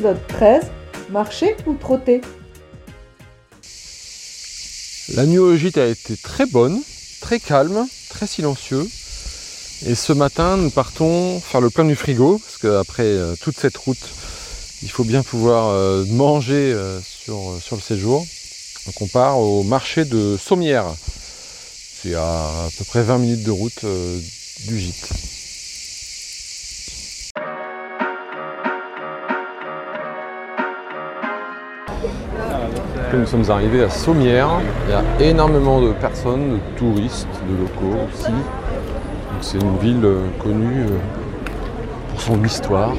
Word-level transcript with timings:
épisode 0.00 0.26
13, 0.28 0.62
marcher 1.10 1.56
ou 1.66 1.74
trotter 1.74 2.22
La 5.14 5.26
nuit 5.26 5.36
au 5.36 5.54
gîte 5.56 5.76
a 5.76 5.86
été 5.86 6.16
très 6.16 6.46
bonne, 6.46 6.80
très 7.20 7.38
calme, 7.38 7.86
très 8.08 8.26
silencieux. 8.26 8.88
Et 9.84 9.94
ce 9.94 10.14
matin, 10.14 10.56
nous 10.56 10.70
partons 10.70 11.38
faire 11.40 11.60
le 11.60 11.68
plein 11.68 11.84
du 11.84 11.96
frigo, 11.96 12.38
parce 12.38 12.56
qu'après 12.56 13.02
euh, 13.02 13.34
toute 13.42 13.58
cette 13.58 13.76
route, 13.76 14.08
il 14.82 14.90
faut 14.90 15.04
bien 15.04 15.22
pouvoir 15.22 15.68
euh, 15.68 16.06
manger 16.06 16.72
euh, 16.72 16.98
sur, 17.02 17.58
sur 17.60 17.76
le 17.76 17.82
séjour. 17.82 18.24
Donc 18.86 19.02
on 19.02 19.06
part 19.06 19.38
au 19.38 19.64
marché 19.64 20.06
de 20.06 20.38
Sommières. 20.38 20.94
C'est 22.02 22.14
à 22.14 22.22
à 22.22 22.68
peu 22.78 22.84
près 22.84 23.02
20 23.02 23.18
minutes 23.18 23.42
de 23.42 23.50
route 23.50 23.84
du 24.66 24.78
gîte. 24.78 25.29
Nous 33.12 33.26
sommes 33.26 33.50
arrivés 33.50 33.82
à 33.82 33.90
Sommières. 33.90 34.60
Il 34.86 34.92
y 34.92 35.26
a 35.26 35.30
énormément 35.30 35.80
de 35.80 35.90
personnes, 35.92 36.52
de 36.52 36.78
touristes, 36.78 37.26
de 37.48 37.60
locaux 37.60 37.98
aussi. 38.08 38.30
C'est 39.40 39.58
une 39.58 39.76
ville 39.78 40.04
euh, 40.04 40.20
connue 40.38 40.84
euh, 40.84 40.98
pour 42.10 42.20
son 42.20 42.44
histoire. 42.44 42.92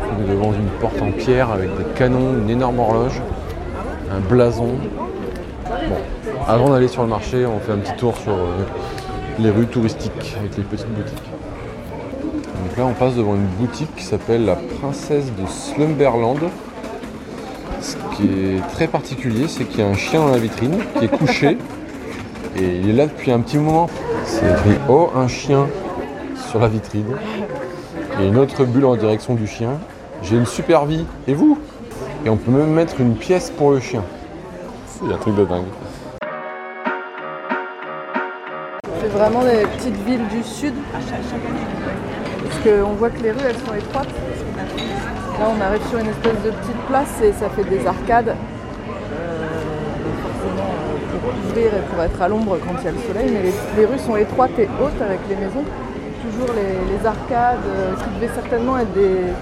On 0.00 0.24
est 0.24 0.34
devant 0.34 0.52
une 0.52 0.68
porte 0.80 1.00
en 1.02 1.10
pierre 1.12 1.50
avec 1.50 1.68
des 1.76 1.84
canons, 1.94 2.38
une 2.38 2.48
énorme 2.48 2.78
horloge, 2.78 3.20
un 4.10 4.20
blason. 4.20 4.76
Avant 6.48 6.70
d'aller 6.70 6.88
sur 6.88 7.02
le 7.02 7.08
marché, 7.08 7.44
on 7.44 7.58
fait 7.60 7.72
un 7.72 7.78
petit 7.78 7.96
tour 7.96 8.16
sur 8.16 8.32
euh, 8.32 8.64
les 9.38 9.50
rues 9.50 9.66
touristiques 9.66 10.36
avec 10.38 10.56
les 10.56 10.64
petites 10.64 10.88
boutiques. 10.88 11.30
Donc 12.22 12.78
là, 12.78 12.86
on 12.86 12.94
passe 12.94 13.14
devant 13.14 13.34
une 13.34 13.46
boutique 13.58 13.94
qui 13.94 14.04
s'appelle 14.04 14.46
la 14.46 14.56
Princesse 14.56 15.26
de 15.26 15.46
Slumberland. 15.46 16.40
Ce 18.14 18.22
qui 18.22 18.28
est 18.28 18.60
très 18.72 18.86
particulier, 18.86 19.48
c'est 19.48 19.64
qu'il 19.64 19.80
y 19.80 19.82
a 19.82 19.88
un 19.88 19.94
chien 19.94 20.20
dans 20.20 20.30
la 20.30 20.38
vitrine 20.38 20.78
qui 20.98 21.06
est 21.06 21.08
couché 21.08 21.58
et 22.56 22.76
il 22.76 22.90
est 22.90 22.92
là 22.92 23.06
depuis 23.06 23.32
un 23.32 23.40
petit 23.40 23.58
moment. 23.58 23.88
C'est 24.24 24.48
écrit 24.48 24.78
Oh, 24.88 25.10
un 25.16 25.26
chien 25.26 25.66
sur 26.48 26.60
la 26.60 26.68
vitrine. 26.68 27.16
Et 28.20 28.28
une 28.28 28.38
autre 28.38 28.64
bulle 28.64 28.84
en 28.84 28.94
direction 28.94 29.34
du 29.34 29.48
chien. 29.48 29.80
J'ai 30.22 30.36
une 30.36 30.46
super 30.46 30.86
vie. 30.86 31.04
Et 31.26 31.34
vous? 31.34 31.58
Et 32.24 32.30
on 32.30 32.36
peut 32.36 32.52
même 32.52 32.72
mettre 32.72 33.00
une 33.00 33.16
pièce 33.16 33.50
pour 33.50 33.72
le 33.72 33.80
chien. 33.80 34.04
C'est 34.86 35.12
un 35.12 35.18
truc 35.18 35.34
de 35.34 35.44
dingue. 35.44 35.64
C'est 39.00 39.08
vraiment 39.08 39.42
des 39.42 39.66
petites 39.76 40.00
villes 40.06 40.28
du 40.30 40.44
sud. 40.44 40.74
Parce 40.92 42.58
qu'on 42.62 42.92
voit 42.92 43.10
que 43.10 43.22
les 43.22 43.32
rues, 43.32 43.40
elles 43.44 43.58
sont 43.58 43.74
étroites. 43.74 44.08
Là, 45.38 45.46
on 45.50 45.60
arrive 45.60 45.82
sur 45.88 45.98
une 45.98 46.06
espèce 46.06 46.40
de 46.44 46.50
petite 46.50 46.80
place 46.86 47.20
et 47.20 47.32
ça 47.32 47.48
fait 47.50 47.64
des 47.64 47.84
arcades. 47.84 48.36
Euh, 48.36 49.48
forcément, 50.22 50.70
euh, 50.70 51.18
pour 51.18 51.32
couvrir 51.32 51.74
et 51.74 51.82
pour 51.90 52.02
être 52.04 52.22
à 52.22 52.28
l'ombre 52.28 52.56
quand 52.64 52.74
il 52.78 52.84
y 52.84 52.88
a 52.88 52.92
le 52.92 52.98
soleil. 52.98 53.32
Mais 53.32 53.50
les, 53.76 53.84
rues 53.84 53.98
sont 53.98 54.14
étroites 54.14 54.56
et 54.58 54.68
hautes 54.80 55.02
avec 55.02 55.18
les 55.28 55.34
maisons. 55.34 55.64
Toujours 56.22 56.54
les, 56.54 57.04
arcades 57.04 57.66
euh, 57.66 57.94
qui 57.96 58.14
devaient 58.14 58.32
certainement 58.32 58.78
être 58.78 58.92
des, 58.92 59.34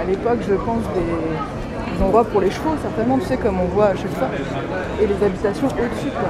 à 0.00 0.04
l'époque, 0.04 0.38
je 0.48 0.54
pense, 0.54 0.84
des, 0.94 2.02
endroits 2.02 2.24
pour 2.24 2.40
les 2.40 2.50
chevaux, 2.52 2.76
certainement, 2.80 3.18
tu 3.18 3.26
sais, 3.26 3.36
comme 3.36 3.60
on 3.60 3.64
voit 3.64 3.86
à 3.86 3.96
chaque 3.96 4.14
fois. 4.14 4.28
Et 5.02 5.06
les 5.06 5.26
habitations 5.26 5.66
au-dessus, 5.66 6.12
quoi. 6.14 6.28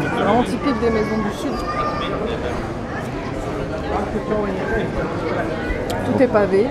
C'est 0.00 0.22
vraiment 0.22 0.42
typique 0.42 0.80
des 0.80 0.88
maisons 0.88 1.18
du 1.18 1.36
sud. 1.36 1.52
Tout 6.06 6.22
est 6.22 6.26
pavé. 6.28 6.66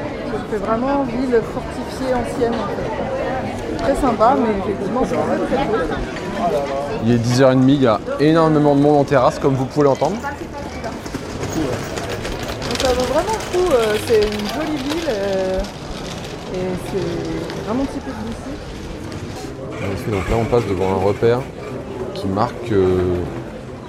Fait 0.51 0.57
vraiment 0.57 1.03
ville 1.03 1.41
fortifiée 1.53 2.13
ancienne 2.13 2.53
en 2.53 2.67
fait. 2.67 3.83
Très 3.83 3.95
sympa, 3.95 4.35
mais 4.37 4.59
effectivement 4.59 5.01
c'est 5.05 5.15
très 5.15 5.55
très 5.55 5.65
beau. 5.65 5.73
Il 7.05 7.11
est 7.13 7.17
10h30, 7.17 7.63
il 7.67 7.81
y 7.81 7.87
a 7.87 7.99
énormément 8.19 8.75
de 8.75 8.81
monde 8.81 8.97
en 8.97 9.03
terrasse, 9.03 9.39
comme 9.39 9.55
vous 9.55 9.65
pouvez 9.65 9.85
l'entendre. 9.85 10.17
Ça 12.79 12.93
vaut 12.93 13.13
vraiment 13.13 13.33
le 13.33 13.57
coup, 13.57 13.71
euh, 13.71 13.95
c'est 14.07 14.21
une 14.21 14.47
jolie 14.47 14.77
ville 14.77 15.09
euh, 15.09 15.59
et 16.53 16.57
c'est 16.91 17.65
vraiment 17.65 17.85
typique 17.85 18.13
d'ici. 18.25 20.11
Donc 20.11 20.29
là, 20.29 20.35
on 20.39 20.45
passe 20.45 20.65
devant 20.67 20.91
un 20.91 21.03
repère 21.05 21.39
qui 22.13 22.27
marque 22.27 22.71
euh, 22.71 23.21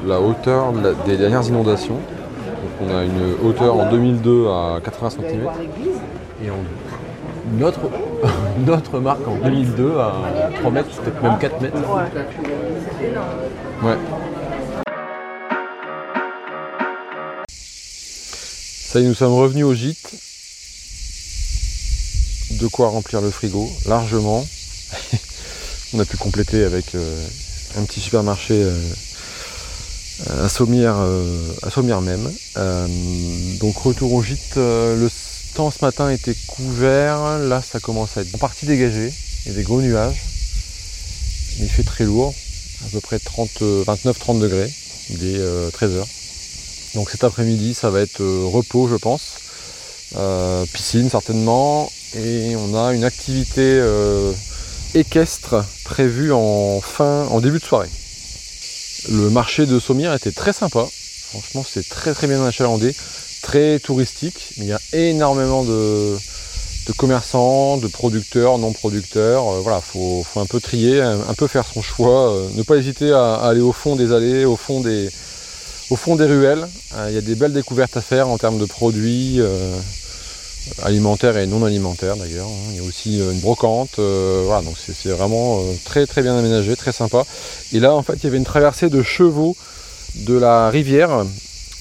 la 0.07 0.21
hauteur 0.21 0.73
des 1.07 1.17
dernières 1.17 1.47
inondations. 1.47 1.95
Donc 1.97 2.89
on 2.89 2.97
a 2.97 3.05
une 3.05 3.49
hauteur 3.49 3.77
en 3.77 3.91
2002 3.91 4.49
à 4.49 4.81
80 4.83 5.11
cm 5.11 5.49
et 6.43 6.49
une 7.53 8.71
autre 8.71 9.01
marque 9.01 9.27
en 9.27 9.37
2002 9.37 9.99
à 9.99 10.15
3 10.61 10.71
mètres, 10.71 10.89
peut-être 11.03 11.23
même 11.23 11.39
4 11.39 11.61
mètres. 11.61 11.77
Ouais. 13.83 13.97
Ça 18.93 19.01
y 19.01 19.05
est, 19.05 19.07
nous 19.09 19.15
sommes 19.15 19.35
revenus 19.35 19.65
au 19.65 19.75
gîte. 19.75 20.11
De 22.61 22.67
quoi 22.67 22.89
remplir 22.89 23.21
le 23.21 23.31
frigo, 23.31 23.71
largement. 23.87 24.45
On 25.95 26.01
a 26.01 26.05
pu 26.05 26.17
compléter 26.17 26.65
avec 26.65 26.95
euh, 26.95 27.27
un 27.79 27.85
petit 27.85 28.01
supermarché 28.01 28.55
euh, 28.63 30.45
à 30.45 30.49
Sommières, 30.49 30.97
euh, 30.99 31.53
à 31.63 31.71
Sommières 31.71 32.01
même. 32.01 32.31
Euh, 32.57 32.87
donc 33.61 33.77
retour 33.77 34.13
au 34.13 34.23
gîte, 34.23 34.57
euh, 34.57 34.97
le 34.97 35.09
temps 35.55 35.71
ce 35.71 35.85
matin 35.85 36.11
était 36.11 36.35
couvert, 36.47 37.39
là 37.39 37.63
ça 37.63 37.81
commence 37.81 38.17
à 38.17 38.23
être 38.23 38.35
en 38.35 38.39
partie 38.39 38.67
dégagé, 38.67 39.13
il 39.45 39.53
y 39.53 39.55
a 39.55 39.59
des 39.59 39.63
gros 39.63 39.81
nuages, 39.81 40.23
il 41.59 41.69
fait 41.69 41.83
très 41.83 42.05
lourd, 42.05 42.35
à 42.87 42.91
peu 42.91 43.01
près 43.01 43.19
29-30 43.19 44.41
degrés, 44.41 44.73
il 45.11 45.25
est 45.27 45.39
13h. 45.71 46.07
Donc 46.95 47.11
cet 47.11 47.25
après-midi 47.25 47.75
ça 47.75 47.91
va 47.91 48.01
être 48.01 48.21
euh, 48.21 48.45
repos 48.47 48.89
je 48.89 48.97
pense, 48.97 49.41
Euh, 50.17 50.67
piscine 50.73 51.09
certainement, 51.09 51.91
et 52.17 52.57
on 52.57 52.75
a 52.75 52.93
une 52.93 53.05
activité 53.05 53.61
euh, 53.63 54.33
équestre 54.95 55.65
prévue 55.85 56.33
en 56.33 56.81
fin, 56.81 57.27
en 57.27 57.41
début 57.41 57.61
de 57.61 57.65
soirée. 57.65 57.89
Le 59.09 59.31
marché 59.31 59.67
de 59.67 59.79
Sommières 59.79 60.15
était 60.15 60.33
très 60.33 60.53
sympa. 60.53 60.85
Franchement, 61.31 61.65
c'est 61.69 61.89
très 61.89 62.13
très 62.13 62.27
bien 62.27 62.45
achalandé, 62.45 62.93
très 63.51 63.81
touristique. 63.81 64.53
Il 64.59 64.65
y 64.67 64.73
a 64.73 64.79
énormément 64.93 65.65
de, 65.65 66.17
commerçants, 66.97 67.79
de 67.79 67.89
producteurs, 67.89 68.59
non 68.59 68.73
producteurs. 68.73 69.43
Euh, 69.49 69.61
voilà, 69.61 69.81
faut, 69.81 70.25
un 70.37 70.47
peu 70.47 70.61
trier, 70.61 71.01
un, 71.01 71.35
peu 71.35 71.49
faire 71.49 71.65
son 71.67 71.83
choix. 71.83 72.31
euh, 72.33 72.49
ne 72.55 72.63
pas 72.63 72.77
hésiter 72.77 73.11
à, 73.13 73.35
aller 73.35 73.61
au 73.61 73.73
fond 73.73 73.97
des 73.97 74.13
allées, 74.13 74.45
au 74.45 74.55
fond 74.55 74.81
des, 74.81 75.09
au 75.91 75.97
fond 75.97 76.15
des 76.15 76.27
ruelles. 76.27 76.65
Euh, 76.95 77.07
il 77.09 77.15
y 77.17 77.19
a 77.19 77.23
des 77.23 77.35
belles 77.35 77.53
découvertes 77.53 77.97
à 77.97 78.01
faire 78.01 78.29
en 78.29 78.39
termes 78.39 78.59
de 78.59 78.67
produits. 78.67 79.41
alimentaires 80.83 81.37
et 81.37 81.47
non 81.47 81.65
alimentaires 81.65 82.17
d'ailleurs. 82.17 82.47
hein. 82.47 82.71
Il 82.71 82.77
y 82.77 82.79
a 82.79 82.85
aussi 82.85 83.19
une 83.19 83.41
brocante. 83.41 83.99
voilà, 83.99 84.63
donc 84.63 84.77
c'est 84.79 85.11
vraiment 85.11 85.61
très 85.85 86.07
très 86.07 86.23
bien 86.23 86.39
aménagé, 86.39 86.77
très 86.77 86.93
sympa. 86.93 87.25
Et 87.73 87.81
là 87.81 87.95
en 87.95 88.05
fait 88.05 88.15
il 88.15 88.25
y 88.25 88.27
avait 88.29 88.39
une 88.39 88.45
traversée 88.55 88.91
de 88.91 89.03
chevaux 89.03 89.57
de 90.15 90.35
la 90.35 90.71
rivière 90.71 91.25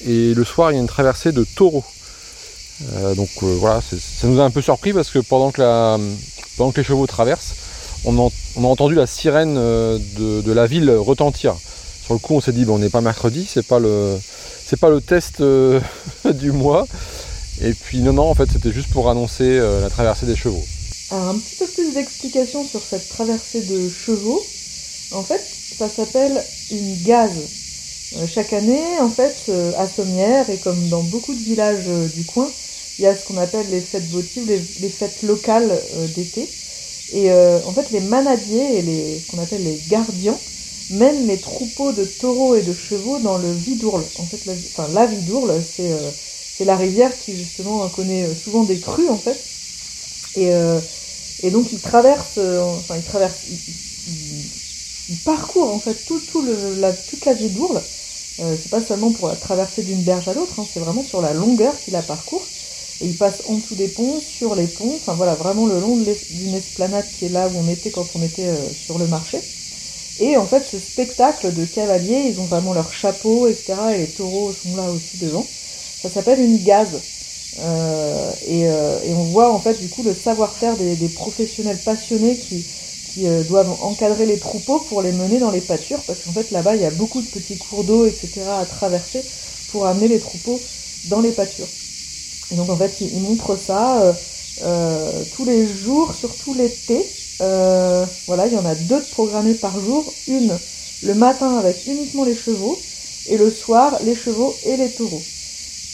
et 0.06 0.34
le 0.34 0.44
soir 0.44 0.70
il 0.70 0.74
y 0.74 0.78
a 0.78 0.80
une 0.80 0.86
traversée 0.86 1.32
de 1.32 1.44
taureaux. 1.44 1.84
Euh, 2.94 3.14
donc 3.14 3.28
euh, 3.42 3.56
voilà, 3.58 3.80
ça 3.82 4.26
nous 4.26 4.40
a 4.40 4.44
un 4.44 4.50
peu 4.50 4.62
surpris 4.62 4.92
parce 4.92 5.10
que 5.10 5.18
pendant 5.18 5.50
que, 5.50 6.76
les 6.76 6.84
chevaux 6.84 7.06
traversent, 7.06 7.54
on, 8.04 8.18
a 8.18 8.66
entendu 8.66 8.94
la 8.94 9.06
sirène 9.06 9.56
euh, 9.58 9.98
de, 10.18 10.52
la 10.52 10.66
ville 10.66 10.90
retentir. 10.90 11.56
Sur 12.04 12.14
le 12.14 12.20
coup 12.20 12.34
on 12.34 12.40
s'est 12.40 12.52
dit 12.52 12.64
bon, 12.64 12.76
on 12.76 12.78
n'est 12.78 12.88
pas 12.88 13.02
mercredi, 13.02 13.46
c'est 13.48 13.66
pas 13.66 13.78
le 13.78 14.18
pas 14.80 14.88
le 14.88 15.00
test 15.00 15.42
du 16.24 16.52
mois. 16.52 16.86
Et 17.60 17.74
puis 17.74 17.98
non 17.98 18.12
non 18.12 18.30
en 18.30 18.34
fait 18.34 18.48
c'était 18.50 18.72
juste 18.72 18.90
pour 18.90 19.10
annoncer 19.10 19.58
la 19.58 19.90
traversée 19.90 20.26
des 20.26 20.36
chevaux. 20.36 20.64
Alors 21.10 21.30
un 21.30 21.38
petit 21.38 21.56
peu 21.56 21.66
plus 21.66 21.92
d'explications 21.92 22.64
sur 22.64 22.80
cette 22.80 23.08
traversée 23.08 23.62
de 23.62 23.90
chevaux. 23.90 24.40
En 25.12 25.22
fait, 25.22 25.42
ça 25.76 25.88
s'appelle 25.88 26.40
une 26.70 27.02
gaze. 27.02 27.59
Euh, 28.14 28.26
chaque 28.26 28.52
année, 28.52 28.98
en 29.00 29.10
fait, 29.10 29.46
euh, 29.48 29.72
à 29.76 29.86
Sommières, 29.86 30.50
et 30.50 30.58
comme 30.60 30.88
dans 30.88 31.02
beaucoup 31.04 31.34
de 31.34 31.42
villages 31.42 31.88
euh, 31.88 32.08
du 32.08 32.24
coin, 32.24 32.54
il 32.98 33.04
y 33.04 33.06
a 33.06 33.14
ce 33.14 33.24
qu'on 33.24 33.36
appelle 33.36 33.70
les 33.70 33.80
fêtes 33.82 34.08
votives, 34.08 34.44
les, 34.46 34.90
fêtes 34.90 35.22
locales 35.22 35.88
d'été. 36.12 36.54
Et 37.10 37.32
en 37.32 37.72
fait, 37.74 37.90
les 37.92 38.00
manadiers 38.00 38.78
et 38.78 38.82
les 38.82 39.20
ce 39.20 39.26
qu'on 39.28 39.38
appelle 39.38 39.64
les 39.64 39.80
gardiens 39.86 40.40
mènent 40.90 41.26
les 41.26 41.40
troupeaux 41.42 41.92
de 41.92 42.04
taureaux 42.06 42.54
et 42.56 42.62
de 42.62 42.72
chevaux 42.74 43.20
dans 43.20 43.38
le 43.38 43.52
Vidourle. 43.54 44.10
En 44.16 44.26
fait, 44.26 44.46
la, 44.46 44.54
enfin, 44.70 44.88
la 44.88 45.06
Vidourle, 45.06 45.62
c'est 45.62 45.92
c'est 46.50 46.64
la 46.66 46.76
rivière 46.76 47.18
qui 47.18 47.34
justement 47.34 47.88
connaît 47.90 48.28
euh, 48.28 48.34
souvent 48.36 48.64
des 48.64 48.80
crues 48.80 49.10
en 49.10 49.18
fait. 49.18 49.50
Et, 50.34 50.52
euh, 50.52 50.80
et 51.40 51.50
donc 51.50 51.72
ils 51.72 51.80
traversent, 51.82 52.38
enfin 52.38 52.96
ils 52.98 53.04
traversent, 53.04 53.46
ils, 53.50 53.60
ils- 54.06 54.50
ils 55.08 55.20
parcourent 55.20 55.70
en 55.74 55.80
fait 55.80 56.04
tout, 56.04 56.20
tout 56.20 56.42
le, 56.42 56.74
la, 56.74 56.94
toute 56.94 57.26
la 57.26 57.34
Vidourle. 57.34 57.86
Euh, 58.38 58.56
c'est 58.60 58.70
pas 58.70 58.80
seulement 58.80 59.10
pour 59.10 59.28
la 59.28 59.36
traversée 59.36 59.82
d'une 59.82 60.02
berge 60.02 60.28
à 60.28 60.34
l'autre, 60.34 60.58
hein, 60.58 60.66
c'est 60.72 60.80
vraiment 60.80 61.02
sur 61.02 61.20
la 61.20 61.34
longueur 61.34 61.74
qu'ils 61.84 61.92
la 61.92 62.02
parcourent. 62.02 62.46
Et 63.00 63.06
ils 63.06 63.16
passent 63.16 63.42
en 63.48 63.54
dessous 63.54 63.74
des 63.74 63.88
ponts, 63.88 64.20
sur 64.20 64.54
les 64.54 64.66
ponts, 64.66 64.94
enfin 64.94 65.14
voilà, 65.14 65.34
vraiment 65.34 65.66
le 65.66 65.80
long 65.80 65.96
d'une 65.96 66.54
esplanade 66.54 67.06
qui 67.18 67.26
est 67.26 67.30
là 67.30 67.48
où 67.48 67.52
on 67.56 67.68
était 67.68 67.90
quand 67.90 68.06
on 68.14 68.22
était 68.22 68.50
sur 68.84 68.98
le 68.98 69.06
marché. 69.06 69.40
Et 70.20 70.36
en 70.36 70.46
fait, 70.46 70.64
ce 70.70 70.78
spectacle 70.78 71.52
de 71.52 71.64
cavaliers, 71.64 72.26
ils 72.28 72.40
ont 72.40 72.44
vraiment 72.44 72.74
leur 72.74 72.92
chapeau, 72.92 73.48
etc. 73.48 73.74
Et 73.94 73.98
les 73.98 74.06
taureaux 74.06 74.52
sont 74.52 74.76
là 74.76 74.90
aussi 74.90 75.16
devant. 75.16 75.46
Ça 76.02 76.10
s'appelle 76.10 76.40
une 76.40 76.62
gaze. 76.62 77.00
Euh, 77.58 78.30
euh, 78.48 79.00
et, 79.04 79.12
on 79.12 79.24
voit 79.24 79.52
en 79.52 79.58
fait 79.58 79.80
du 79.80 79.88
coup 79.88 80.02
le 80.02 80.14
savoir-faire 80.14 80.76
des, 80.76 81.08
professionnels 81.08 81.78
passionnés 81.84 82.36
qui, 82.36 82.64
euh, 83.18 83.42
doivent 83.44 83.76
encadrer 83.82 84.26
les 84.26 84.38
troupeaux 84.38 84.78
pour 84.88 85.02
les 85.02 85.12
mener 85.12 85.38
dans 85.38 85.50
les 85.50 85.60
pâtures, 85.60 86.00
parce 86.06 86.20
qu'en 86.20 86.32
fait 86.32 86.50
là-bas 86.50 86.76
il 86.76 86.82
y 86.82 86.86
a 86.86 86.90
beaucoup 86.90 87.20
de 87.20 87.26
petits 87.26 87.56
cours 87.56 87.84
d'eau, 87.84 88.06
etc. 88.06 88.42
à 88.60 88.64
traverser 88.64 89.24
pour 89.72 89.86
amener 89.86 90.08
les 90.08 90.18
troupeaux 90.18 90.60
dans 91.06 91.20
les 91.20 91.32
pâtures. 91.32 91.68
Et 92.52 92.56
donc 92.56 92.68
en 92.68 92.76
fait 92.76 93.00
ils, 93.00 93.20
montrent 93.20 93.56
ça 93.56 94.14
tous 95.36 95.44
les 95.44 95.66
jours, 95.66 96.14
surtout 96.14 96.54
l'été. 96.54 97.06
voilà, 97.38 98.46
il 98.46 98.52
y 98.52 98.58
en 98.58 98.66
a 98.66 98.74
deux 98.74 99.02
programmés 99.12 99.54
par 99.54 99.78
jour, 99.80 100.12
une 100.26 100.58
le 101.02 101.14
matin 101.14 101.56
avec 101.56 101.86
uniquement 101.86 102.24
les 102.24 102.36
chevaux, 102.36 102.78
et 103.28 103.36
le 103.36 103.50
soir 103.50 103.98
les 104.04 104.14
chevaux 104.14 104.54
et 104.64 104.76
les 104.76 104.90
taureaux. 104.90 105.22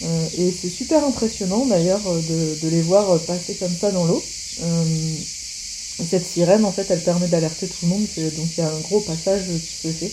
Euh, 0.03 0.27
et 0.39 0.53
c'est 0.53 0.69
super 0.69 1.05
impressionnant 1.05 1.65
d'ailleurs 1.65 2.07
euh, 2.07 2.21
de, 2.62 2.69
les 2.69 2.83
voir 2.83 3.11
euh, 3.11 3.19
passer 3.19 3.55
comme 3.55 3.75
ça 3.75 3.91
dans 3.91 4.05
l'eau. 4.05 4.23
Cette 6.05 6.27
sirène, 6.27 6.65
en 6.65 6.73
fait, 6.73 6.87
elle 6.91 7.03
permet 7.03 7.29
d'alerter 7.29 7.67
tout 7.67 7.87
le 7.87 7.89
monde, 7.89 8.07
donc 8.37 8.47
il 8.57 8.61
y 8.61 8.67
a 8.67 8.69
un 8.69 8.81
gros 8.81 9.01
passage 9.01 9.45
qui 9.47 9.89
se 9.89 9.93
fait. 9.93 10.13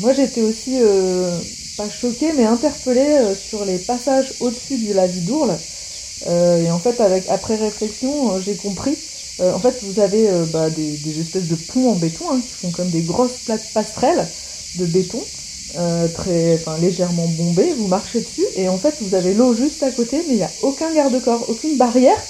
moi 0.00 0.12
j'étais 0.12 0.42
aussi 0.42 0.78
pas 1.76 1.90
choquée 1.90 2.32
mais 2.32 2.44
interpellée 2.44 3.18
sur 3.48 3.64
les 3.64 3.78
passages 3.78 4.32
au-dessus 4.40 4.78
du 4.78 4.94
lavis 4.94 5.20
d'Ourle. 5.22 5.58
et 6.26 6.70
en 6.70 6.78
fait 6.78 7.00
après 7.28 7.56
réflexion 7.56 8.40
j'ai 8.40 8.54
compris. 8.54 8.96
en 9.40 9.58
fait 9.58 9.82
vous 9.82 10.00
avez 10.00 10.28
bah, 10.52 10.70
des, 10.70 11.20
espèces 11.20 11.48
de 11.48 11.56
ponts 11.56 11.90
en 11.90 11.96
béton 11.96 12.30
hein, 12.30 12.40
qui 12.40 12.54
font 12.54 12.70
comme 12.70 12.90
des 12.90 13.02
grosses 13.02 13.38
plaques 13.44 13.72
passerelles 13.74 14.28
de 14.76 14.86
béton. 14.86 15.22
Euh, 15.76 16.06
très, 16.06 16.62
légèrement 16.80 17.26
bombé, 17.26 17.72
vous 17.74 17.88
marchez 17.88 18.20
dessus 18.20 18.46
et 18.54 18.68
en 18.68 18.78
fait 18.78 18.94
vous 19.00 19.16
avez 19.16 19.34
l'eau 19.34 19.54
juste 19.54 19.82
à 19.82 19.90
côté, 19.90 20.18
mais 20.28 20.34
il 20.34 20.36
n'y 20.36 20.44
a 20.44 20.52
aucun 20.62 20.94
garde-corps, 20.94 21.46
aucune 21.48 21.76
barrière 21.76 22.22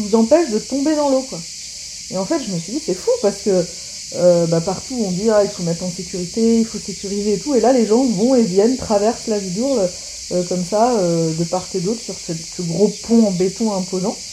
vous 0.00 0.14
empêche 0.14 0.50
de 0.50 0.58
tomber 0.58 0.96
dans 0.96 1.08
l'eau. 1.10 1.22
quoi. 1.22 1.40
Et 2.10 2.18
en 2.18 2.26
fait 2.26 2.42
je 2.42 2.50
me 2.52 2.58
suis 2.58 2.72
dit 2.72 2.80
c'est 2.80 2.94
fou 2.94 3.10
parce 3.22 3.42
que 3.42 3.66
euh, 4.14 4.46
bah, 4.46 4.60
partout 4.60 5.02
on 5.06 5.12
dit 5.12 5.30
ah, 5.30 5.44
il 5.44 5.50
faut 5.50 5.62
mettre 5.62 5.84
en 5.84 5.90
sécurité, 5.90 6.60
il 6.60 6.66
faut 6.66 6.78
sécuriser 6.78 7.34
et 7.34 7.38
tout, 7.40 7.54
et 7.54 7.60
là 7.60 7.72
les 7.72 7.86
gens 7.86 8.04
vont 8.06 8.34
et 8.34 8.44
viennent, 8.44 8.76
traversent 8.76 9.26
la 9.28 9.38
Vidourle 9.38 9.94
euh, 10.32 10.44
comme 10.44 10.64
ça, 10.64 10.94
de 11.02 11.44
part 11.44 11.68
et 11.74 11.80
d'autre 11.80 12.02
sur 12.02 12.18
ce, 12.20 12.62
gros 12.62 12.88
pont 12.90 13.26
en 13.26 13.32
béton 13.32 13.72
imposant. 13.74 14.24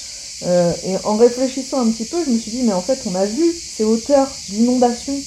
et 0.41 0.97
en 1.03 1.17
réfléchissant 1.17 1.79
un 1.81 1.91
petit 1.91 2.05
peu, 2.07 2.23
je 2.25 2.29
me 2.31 2.37
suis 2.37 2.51
dit 2.51 2.63
mais 2.63 2.73
en 2.73 2.83
fait 2.83 3.03
on 3.05 3.15
a 3.15 3.25
vu 3.27 3.63
ces 3.67 3.83
hauteurs 3.83 4.43
d'inondation 4.47 5.25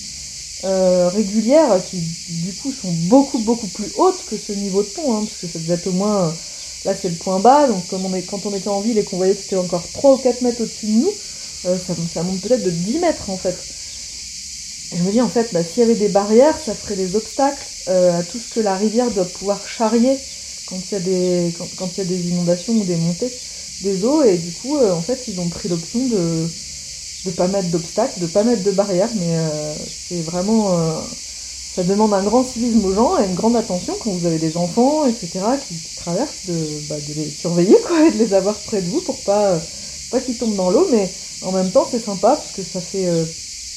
euh, 0.64 1.08
régulières 1.08 1.84
qui 1.84 2.00
du 2.26 2.55
coup 2.56 2.73
sont 2.73 2.93
beaucoup 2.93 3.38
beaucoup 3.38 3.69
plus 3.70 3.93
hautes 3.94 4.25
que 4.26 4.37
ce 4.38 4.52
niveau 4.52 4.82
de 4.82 4.88
pont, 4.91 5.14
hein, 5.17 5.25
parce 5.25 5.38
que 5.38 5.46
ça 5.46 5.61
devait 5.61 5.75
être 5.75 5.87
au 5.87 5.93
moins, 5.93 6.31
euh, 6.31 6.32
là 6.85 6.95
c'est 6.95 7.09
le 7.09 7.17
point 7.17 7.41
bas, 7.41 7.67
donc 7.67 7.87
comme 7.89 8.05
on 8.07 8.21
quand 8.23 8.47
on 8.47 8.55
était 8.55 8.69
en 8.69 8.81
ville 8.81 8.99
et 8.99 9.05
qu'on 9.05 9.17
voyait 9.17 9.35
que 9.35 9.43
c'était 9.43 9.57
encore 9.57 9.91
3 9.93 10.15
ou 10.15 10.19
4 10.19 10.43
mètres 10.43 10.63
au-dessus 10.63 10.87
de 10.87 10.93
nous, 10.93 11.13
euh, 11.67 11.77
ça, 11.79 12.23
monte 12.23 12.41
peut-être 12.41 12.65
de 12.65 12.71
10 12.71 12.99
mètres 12.99 13.31
en 13.31 13.37
fait. 13.37 13.57
Et 14.93 14.97
je 14.97 15.03
me 15.03 15.11
dis 15.11 15.21
en 15.21 15.29
fait, 15.29 15.53
bah, 15.53 15.63
s'il 15.63 15.81
y 15.81 15.85
avait 15.85 15.95
des 15.95 16.09
barrières, 16.09 16.59
ça 16.59 16.75
ferait 16.75 16.97
des 16.97 17.15
obstacles 17.15 17.67
à 17.87 18.23
tout 18.23 18.39
ce 18.39 18.55
que 18.55 18.61
la 18.61 18.77
rivière 18.77 19.11
doit 19.11 19.25
pouvoir 19.25 19.67
charrier 19.67 20.19
quand 20.67 20.77
il 20.91 20.93
y 20.93 22.01
a 22.01 22.05
des, 22.05 22.29
inondations 22.29 22.75
ou 22.75 22.85
des 22.85 22.97
montées 22.97 23.33
des 23.81 24.05
eaux, 24.05 24.23
et 24.23 24.37
du 24.39 24.53
coup 24.53 24.79
en 24.79 25.01
fait 25.01 25.29
ils 25.29 25.41
ont 25.41 25.49
pris 25.49 25.69
l'option 25.69 26.07
de 26.09 26.49
de 27.25 27.31
pas 27.31 27.49
mettre 27.49 27.71
d'obstacles, 27.71 28.21
de 28.21 28.27
pas 28.27 28.45
mettre 28.45 28.63
de 28.63 28.71
barrières, 28.71 29.15
mais 29.15 29.37
euh, 29.39 29.75
c'est 30.09 30.23
vraiment 30.23 30.79
euh, 30.79 31.03
ça 31.75 31.85
demande 31.85 32.12
un 32.12 32.23
grand 32.23 32.44
civisme 32.44 32.85
aux 32.85 32.94
gens 32.94 33.19
et 33.19 33.26
une 33.26 33.35
grande 33.35 33.56
attention 33.56 33.94
quand 34.03 34.11
vous 34.11 34.26
avez 34.26 34.38
des 34.38 34.56
enfants, 34.56 35.06
etc., 35.06 35.41
qui, 35.67 35.75
traversent, 35.97 36.47
de, 36.47 36.88
bah, 36.88 36.97
de, 36.97 37.15
les 37.15 37.31
surveiller 37.31 37.76
quoi, 37.87 38.06
et 38.06 38.11
de 38.11 38.19
les 38.19 38.35
avoir 38.35 38.56
près 38.56 38.82
de 38.82 38.88
vous 38.88 39.00
pour 39.03 39.23
pas, 39.23 39.61
pas 40.11 40.20
qu'ils 40.20 40.38
tombent 40.38 40.56
dans 40.56 40.70
l'eau, 40.70 40.88
mais 40.91 41.09
en 41.43 41.53
même 41.53 41.70
temps 41.70 41.87
c'est 41.88 42.00
sympa 42.00 42.37
parce 42.37 42.53
que 42.53 42.62
ça 42.62 42.81
fait 42.81 43.06
euh, 43.06 43.25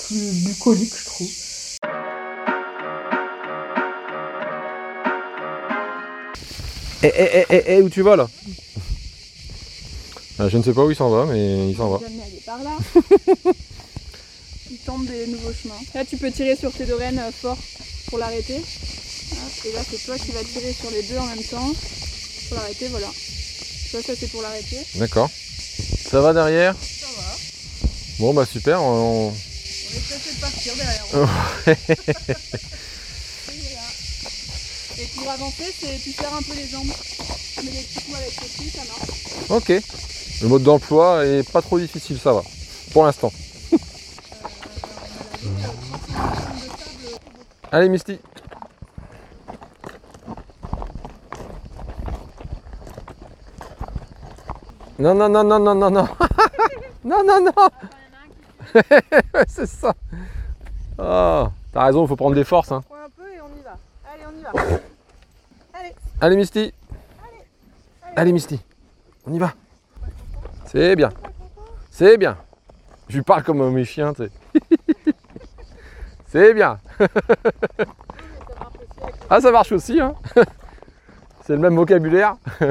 plus 0.07 0.31
bucolique, 0.45 0.93
je 0.97 1.05
trouve. 1.05 1.27
Eh, 7.03 7.11
eh, 7.15 7.45
eh, 7.49 7.63
eh, 7.67 7.81
où 7.81 7.89
tu 7.89 8.03
vas 8.03 8.15
là? 8.15 8.27
Ah, 10.38 10.49
je 10.49 10.57
ne 10.57 10.63
sais 10.63 10.73
pas 10.73 10.83
où 10.83 10.91
il 10.91 10.95
s'en 10.95 11.09
va, 11.09 11.25
mais 11.25 11.69
il 11.69 11.75
s'en 11.75 11.89
va. 11.89 11.99
par 12.45 12.63
là. 12.63 12.77
tente 14.85 15.05
des 15.05 15.27
nouveaux 15.27 15.53
chemins. 15.53 15.79
Là, 15.93 16.03
tu 16.05 16.17
peux 16.17 16.31
tirer 16.31 16.55
sur 16.55 16.71
tes 16.71 16.85
deux 16.85 16.95
rennes 16.95 17.19
euh, 17.19 17.31
fort 17.31 17.57
pour 18.07 18.17
l'arrêter. 18.17 18.55
Et 18.55 19.71
là, 19.73 19.81
c'est 19.89 20.03
toi 20.05 20.17
qui 20.17 20.31
vas 20.31 20.43
tirer 20.43 20.73
sur 20.73 20.91
les 20.91 21.03
deux 21.03 21.17
en 21.17 21.25
même 21.25 21.43
temps 21.43 21.71
pour 22.47 22.57
l'arrêter. 22.57 22.87
Voilà. 22.89 23.07
Ça, 23.91 24.01
ça 24.01 24.13
c'est 24.19 24.27
pour 24.27 24.41
l'arrêter. 24.41 24.77
D'accord. 24.95 25.29
Ça 26.09 26.19
va 26.21 26.33
derrière? 26.33 26.75
Ça 26.75 27.07
va. 27.15 27.37
Bon, 28.19 28.33
bah 28.33 28.45
super. 28.45 28.81
On, 28.81 29.29
on 29.29 29.31
est 29.31 29.99
pressé 30.01 30.33
de 30.35 30.39
partir 30.41 30.75
derrière. 30.75 31.05
Et 34.99 35.05
pour 35.15 35.29
avancer, 35.29 35.73
tu 36.03 36.11
serres 36.11 36.35
un 36.35 36.41
peu 36.41 36.53
les 36.55 36.67
jambes. 36.67 36.91
Tu 37.55 37.65
mets 37.65 37.71
des 37.71 37.79
petits 37.79 38.01
coups 38.05 38.17
avec 38.17 38.35
tes 38.35 38.45
pieds, 38.45 38.71
ça 38.75 38.83
marche. 38.85 39.09
Ok. 39.49 39.71
Le 40.41 40.47
mode 40.47 40.63
d'emploi 40.63 41.25
est 41.25 41.43
pas 41.43 41.61
trop 41.61 41.79
difficile, 41.79 42.19
ça 42.21 42.33
va. 42.33 42.43
Pour 42.91 43.03
l'instant. 43.05 43.31
Allez 47.71 47.89
Misty. 47.89 48.19
Non, 55.00 55.15
non, 55.15 55.29
non, 55.29 55.44
non, 55.44 55.59
non, 55.59 55.75
non, 55.75 55.89
non. 55.89 56.07
non, 57.03 57.23
non, 57.23 57.44
non. 57.44 57.69
c'est 59.47 59.65
ça. 59.65 59.94
Oh, 61.00 61.47
T'as 61.71 61.85
raison, 61.85 62.03
il 62.03 62.07
faut 62.07 62.15
prendre 62.15 62.35
des 62.35 62.44
forces. 62.44 62.71
Hein. 62.71 62.83
Un 62.91 63.09
peu 63.09 63.27
et 63.33 63.41
on 63.41 63.48
y 63.57 63.62
va. 63.63 63.77
Allez, 64.13 64.24
on 64.27 64.38
y 64.38 64.43
va. 64.43 64.51
Allez. 65.74 65.95
Allez 66.19 66.36
Misty. 66.36 66.60
Allez, 66.60 68.15
Allez 68.15 68.34
Misty. 68.34 68.62
On 69.25 69.34
y 69.34 69.39
va. 69.39 69.53
C'est 70.65 70.95
bien. 70.95 71.10
C'est 71.89 72.17
bien. 72.17 72.38
Je 73.07 73.15
lui 73.15 73.24
parle 73.24 73.43
comme 73.43 73.72
mes 73.72 73.86
chiens, 73.86 74.13
tu 74.13 74.24
sais. 74.24 74.31
C'est 76.31 76.53
bien. 76.53 76.79
ah, 79.29 79.41
ça 79.41 79.51
marche 79.51 79.73
aussi, 79.73 80.00
hein. 80.00 80.15
C'est 81.41 81.51
le 81.53 81.59
même 81.59 81.75
vocabulaire. 81.75 82.38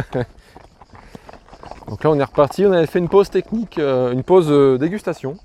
Donc 1.88 2.02
là, 2.02 2.10
on 2.10 2.18
est 2.18 2.24
reparti. 2.24 2.64
On 2.64 2.72
avait 2.72 2.86
fait 2.86 3.00
une 3.00 3.10
pause 3.10 3.28
technique, 3.28 3.78
euh, 3.78 4.12
une 4.12 4.22
pause 4.22 4.46
euh, 4.50 4.78
dégustation. 4.78 5.36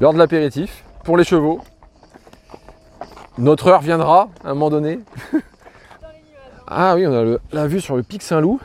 Lors 0.00 0.14
de 0.14 0.18
l'apéritif, 0.18 0.82
pour 1.02 1.18
les 1.18 1.24
chevaux. 1.24 1.60
Notre 3.36 3.66
heure 3.66 3.82
viendra 3.82 4.30
à 4.44 4.50
un 4.50 4.54
moment 4.54 4.70
donné. 4.70 5.00
ah 6.66 6.94
oui, 6.94 7.06
on 7.06 7.12
a 7.12 7.38
la 7.52 7.66
vue 7.66 7.82
sur 7.82 7.96
le 7.96 8.02
pic 8.02 8.22
Saint-Loup 8.22 8.60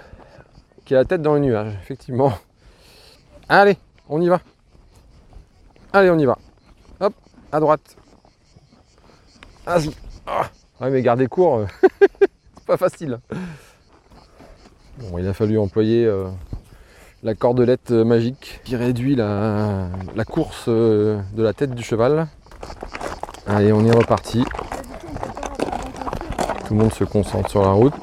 qui 0.85 0.95
a 0.95 0.99
la 0.99 1.05
tête 1.05 1.21
dans 1.21 1.33
le 1.33 1.41
nuage, 1.41 1.73
effectivement. 1.83 2.31
Allez, 3.49 3.77
on 4.07 4.21
y 4.21 4.29
va. 4.29 4.39
Allez, 5.91 6.09
on 6.09 6.17
y 6.17 6.25
va. 6.25 6.37
À 7.51 7.59
droite. 7.59 7.95
Vas-y. 9.65 9.89
Ah, 10.27 10.49
ouais, 10.81 10.89
mais 10.91 11.01
garder 11.01 11.27
court, 11.27 11.57
euh, 11.57 11.65
c'est 12.11 12.65
pas 12.67 12.77
facile. 12.77 13.19
Bon, 14.99 15.17
il 15.17 15.27
a 15.27 15.33
fallu 15.33 15.57
employer 15.57 16.05
euh, 16.05 16.27
la 17.23 17.33
cordelette 17.33 17.91
magique 17.91 18.61
qui 18.63 18.75
réduit 18.75 19.15
la, 19.15 19.87
la 20.15 20.25
course 20.25 20.65
euh, 20.67 21.19
de 21.33 21.41
la 21.41 21.53
tête 21.53 21.73
du 21.73 21.81
cheval. 21.81 22.27
Allez, 23.47 23.73
on 23.73 23.83
est 23.83 23.95
reparti. 23.95 24.43
Tout 26.67 26.75
le 26.75 26.81
monde 26.81 26.93
se 26.93 27.03
concentre 27.03 27.49
sur 27.49 27.63
la 27.63 27.71
route. 27.71 27.93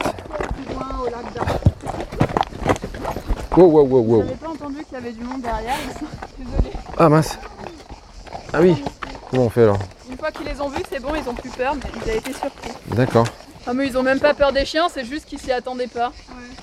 Wow, 3.56 3.70
wow, 3.70 3.86
wow, 3.86 4.00
wow. 4.00 4.22
J'avais 4.22 4.34
pas 4.34 4.48
entendu 4.48 4.84
qu'il 4.84 4.92
y 4.92 4.96
avait 4.96 5.12
du 5.12 5.24
monde 5.24 5.40
derrière, 5.40 5.76
désolé. 6.38 6.70
Ah 6.98 7.08
mince. 7.08 7.38
Ah 8.52 8.58
oui. 8.60 8.74
Comment 9.30 9.44
on 9.44 9.50
fait 9.50 9.62
alors 9.64 9.78
Une 10.10 10.16
fois 10.16 10.30
qu'ils 10.30 10.46
les 10.46 10.60
ont 10.60 10.68
vus, 10.68 10.82
c'est 10.90 11.00
bon, 11.02 11.10
ils 11.14 11.28
ont 11.28 11.34
plus 11.34 11.50
peur, 11.50 11.74
mais 11.74 11.90
ils 11.94 12.10
ont 12.10 12.14
été 12.16 12.32
surpris. 12.32 12.70
D'accord. 12.94 13.26
Ah 13.68 13.74
mais 13.74 13.86
ils 13.88 13.98
ont 13.98 14.02
même 14.04 14.20
pas 14.20 14.32
peur 14.32 14.52
des 14.52 14.64
chiens, 14.64 14.86
c'est 14.88 15.04
juste 15.04 15.24
qu'ils 15.24 15.40
s'y 15.40 15.50
attendaient 15.50 15.88
pas. 15.88 16.12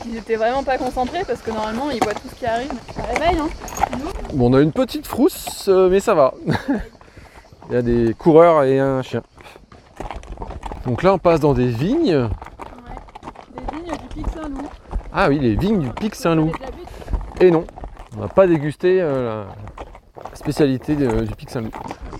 Ils 0.06 0.16
étaient 0.16 0.38
vraiment 0.38 0.64
pas 0.64 0.78
concentrés 0.78 1.24
parce 1.28 1.42
que 1.42 1.52
normalement 1.52 1.92
ils 1.92 2.02
voient 2.02 2.14
tout 2.14 2.30
ce 2.30 2.36
qui 2.36 2.46
arrive. 2.46 2.72
Ça 2.96 3.02
réveille 3.04 3.38
hein 3.40 3.50
Bon 4.34 4.50
on 4.50 4.54
a 4.54 4.62
une 4.62 4.72
petite 4.72 5.06
frousse 5.06 5.66
euh, 5.68 5.90
mais 5.90 6.00
ça 6.00 6.14
va. 6.14 6.34
Il 7.70 7.74
y 7.74 7.78
a 7.78 7.82
des 7.82 8.14
coureurs 8.18 8.64
et 8.64 8.80
un 8.80 9.02
chien. 9.02 9.22
Donc 10.86 11.04
là 11.04 11.14
on 11.14 11.18
passe 11.18 11.42
dans 11.42 11.54
des 11.54 11.68
vignes. 11.68 12.16
Ouais, 12.16 12.30
des 13.58 13.76
vignes 13.76 13.98
du 13.98 14.08
Pic 14.16 14.26
Saint-Loup. 14.34 14.70
Ah 15.14 15.28
oui, 15.28 15.40
les 15.40 15.56
vignes 15.56 15.80
du 15.80 15.90
Pic 15.90 16.16
Saint-Loup. 16.16 16.52
Et 17.42 17.52
non, 17.52 17.66
on 18.18 18.22
n'a 18.22 18.28
pas 18.30 18.48
dégusté 18.48 19.00
euh, 19.02 19.44
la 20.30 20.36
spécialité 20.36 20.96
de- 20.96 21.26
du 21.26 21.36
Pic 21.36 21.50
Saint-Loup. 21.50 21.72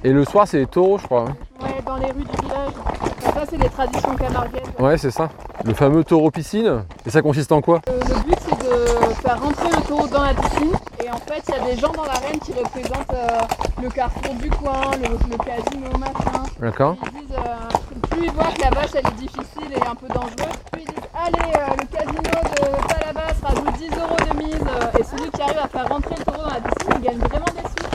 Et 0.04 0.12
le 0.12 0.26
soir, 0.26 0.48
c'est 0.48 0.58
les 0.60 0.66
taureaux, 0.68 0.98
je 0.98 1.06
crois. 1.06 1.26
Ouais, 1.62 1.82
dans 1.86 1.96
les 1.98 2.08
rues 2.08 2.26
du 2.26 2.42
village. 2.44 2.74
Ça, 3.22 3.44
c'est 3.50 3.58
les 3.58 3.70
traditions 3.70 4.16
camarguaises. 4.16 4.62
Ouais, 4.80 4.98
c'est 4.98 5.12
ça. 5.12 5.30
Le 5.64 5.74
fameux 5.74 6.04
taureau 6.04 6.30
piscine. 6.30 6.84
Et 7.06 7.10
ça 7.10 7.22
consiste 7.22 7.52
en 7.54 7.62
quoi 7.62 7.80
Euh, 7.90 8.00
le 8.10 8.16
but 8.24 8.38
c'est 8.42 8.68
de 8.68 9.14
faire 9.22 9.42
rentrer 9.42 9.70
le 9.70 9.82
taureau 9.88 10.08
dans 10.08 10.24
la 10.24 10.34
piscine 10.34 10.74
et 11.04 11.10
en 11.10 11.18
fait 11.18 11.42
il 11.48 11.54
y 11.56 11.58
a 11.58 11.74
des 11.74 11.80
gens 11.80 11.92
dans 11.94 12.04
l'arène 12.04 12.40
qui 12.44 12.52
représentent 12.52 13.14
euh, 13.14 13.40
le 13.82 13.90
carrefour 13.90 14.34
du 14.36 14.50
coin, 14.50 14.92
le, 15.02 15.08
le 15.32 15.38
casino 15.38 15.98
machin. 15.98 16.44
D'accord 16.60 16.96
Ils 17.06 17.20
disent, 17.28 17.38
euh, 17.38 18.00
plus 18.10 18.26
ils 18.26 18.32
voient 18.32 18.52
que 18.54 18.62
la 18.62 18.70
vache 18.72 18.90
elle 18.96 19.08
est 19.08 19.16
difficile 19.16 19.72
et 19.72 19.82
un 19.88 19.96
peu 19.96 20.08
dangereuse, 20.08 20.58
plus 20.72 20.82
ils 20.82 20.88
disent 20.88 21.10
allez 21.16 21.54
euh, 21.56 21.76
le 21.80 21.86
casino 21.96 22.22
de 22.22 22.88
Palavas 22.88 23.36
rajoute 23.42 23.78
10 23.78 23.90
euros 23.98 24.18
de 24.32 24.38
mise 24.44 24.66
et 25.00 25.04
celui 25.04 25.32
qui 25.32 25.42
arrive 25.42 25.60
à 25.64 25.68
faire 25.70 25.88
rentrer 25.88 26.16
le 26.18 26.24
taureau 26.26 26.42
dans 26.44 26.54
la 26.54 26.62
piscine 26.62 26.94
il 26.98 27.02
gagne 27.02 27.20
vraiment 27.20 27.46
des 27.56 27.70
sous. 27.70 27.90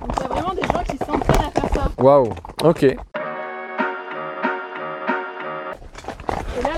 Donc 0.00 0.10
il 0.16 0.22
y 0.22 0.24
a 0.24 0.28
vraiment 0.28 0.54
des 0.54 0.62
gens 0.62 0.84
qui 0.88 0.96
ça. 0.98 1.31
Waouh 2.02 2.30
Ok. 2.64 2.82
Et 2.82 2.96
là 2.96 2.96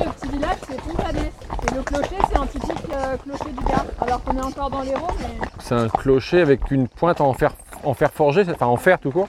le 0.05 0.11
petit 0.11 0.29
village 0.29 0.57
c'est 0.69 0.79
Pompadet. 0.83 1.33
Et 1.63 1.75
le 1.75 1.83
clocher 1.83 2.17
c'est 2.29 2.37
un 2.37 2.47
typique 2.47 2.85
euh, 2.93 3.17
clocher 3.17 3.53
du 3.57 3.65
Gard. 3.65 3.87
Alors 4.03 4.23
qu'on 4.23 4.37
est 4.37 4.45
encore 4.45 4.69
dans 4.69 4.83
l'Hérault 4.83 5.15
mais 5.19 5.39
C'est 5.61 5.75
un 5.77 5.89
clocher 5.89 6.43
avec 6.43 6.71
une 6.71 6.89
pointe 6.89 7.23
en 7.23 7.33
fer, 7.33 7.53
en 7.85 7.95
fer 7.95 8.13
forgé, 8.13 8.45
enfin 8.51 8.67
en 8.67 8.77
fer 8.77 8.99
tout 8.99 9.13
court. 9.13 9.29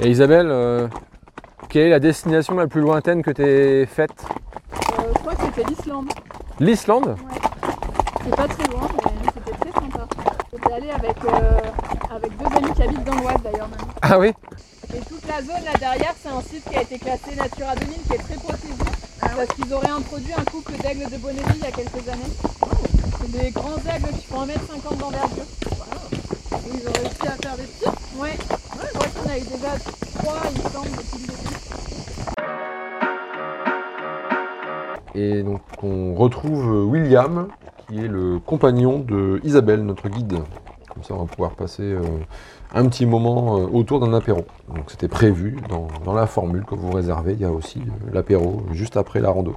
Et 0.00 0.10
Isabelle, 0.10 0.48
euh, 0.50 0.88
quelle 1.68 1.82
est 1.86 1.90
la 1.90 2.00
destination 2.00 2.54
la 2.56 2.66
plus 2.66 2.80
lointaine 2.80 3.22
que 3.22 3.30
t'aies 3.30 3.86
faite? 3.86 4.24
Euh, 4.72 5.02
je 5.14 5.18
crois 5.20 5.36
que 5.36 5.42
c'était 5.42 5.68
l'Islande. 5.68 6.08
L'Islande? 6.58 7.14
C'est 8.24 8.34
pas 8.34 8.48
très 8.48 8.66
loin, 8.72 8.88
mais 9.04 9.30
c'était 9.34 9.56
très 9.56 9.70
sympa. 9.80 10.04
J'étais 10.52 10.72
allée 10.72 10.90
avec, 10.90 11.16
avec 12.10 12.36
deux 12.36 12.56
amis 12.56 12.72
qui 12.74 12.82
habitent 12.82 13.04
dans 13.04 13.14
l'Oise 13.14 13.40
d'ailleurs 13.44 13.68
même. 13.68 13.86
Ah 14.02 14.18
oui? 14.18 14.32
La 15.38 15.44
zone 15.44 15.64
là 15.64 15.72
derrière, 15.78 16.14
c'est 16.20 16.28
un 16.28 16.40
site 16.40 16.64
qui 16.68 16.76
a 16.76 16.82
été 16.82 16.98
classé 16.98 17.36
Natura 17.36 17.76
2000 17.76 17.94
qui 18.08 18.12
est 18.12 18.18
très 18.18 18.34
protégé. 18.34 18.74
Parce 19.20 19.46
qu'ils 19.54 19.72
auraient 19.72 19.90
introduit 19.90 20.32
un 20.36 20.42
couple 20.44 20.72
d'aigles 20.82 21.08
de 21.10 21.16
Bonnéville 21.18 21.54
il 21.54 21.62
y 21.62 21.66
a 21.66 21.70
quelques 21.70 22.08
années. 22.08 22.34
C'est 23.20 23.30
des 23.30 23.50
grands 23.52 23.76
aigles 23.76 24.12
qui 24.18 24.26
font 24.26 24.44
1m50 24.44 24.96
d'envergure. 24.98 25.44
Et 26.52 26.70
Ils 26.74 26.88
ont 26.88 26.92
réussi 26.92 27.26
à 27.26 27.36
faire 27.40 27.56
des 27.56 27.62
petits. 27.64 27.86
Ouais, 28.18 28.36
je 28.36 28.92
crois 28.94 29.06
qu'on 29.06 29.30
a 29.30 29.38
eu 29.38 29.42
déjà 29.42 29.78
trois, 30.16 30.40
il 30.44 30.58
me 30.58 30.68
semble, 30.70 30.90
depuis 30.96 31.20
le 31.20 31.26
début. 35.14 35.38
Et 35.38 35.42
donc 35.44 35.60
on 35.82 36.14
retrouve 36.14 36.90
William, 36.90 37.46
qui 37.88 38.04
est 38.04 38.08
le 38.08 38.40
compagnon 38.40 38.98
de 38.98 39.40
Isabelle, 39.44 39.84
notre 39.84 40.08
guide. 40.08 40.38
Comme 40.98 41.04
ça 41.04 41.14
on 41.14 41.18
va 41.18 41.26
pouvoir 41.26 41.52
passer 41.52 41.84
euh, 41.84 42.02
un 42.74 42.88
petit 42.88 43.06
moment 43.06 43.56
euh, 43.56 43.66
autour 43.68 44.00
d'un 44.00 44.12
apéro. 44.14 44.44
Donc 44.74 44.90
c'était 44.90 45.06
prévu 45.06 45.56
dans, 45.68 45.86
dans 46.04 46.12
la 46.12 46.26
formule 46.26 46.64
que 46.64 46.74
vous 46.74 46.90
réservez, 46.90 47.34
il 47.34 47.40
y 47.40 47.44
a 47.44 47.52
aussi 47.52 47.78
euh, 47.78 48.10
l'apéro 48.12 48.64
juste 48.72 48.96
après 48.96 49.20
la 49.20 49.30
rando. 49.30 49.54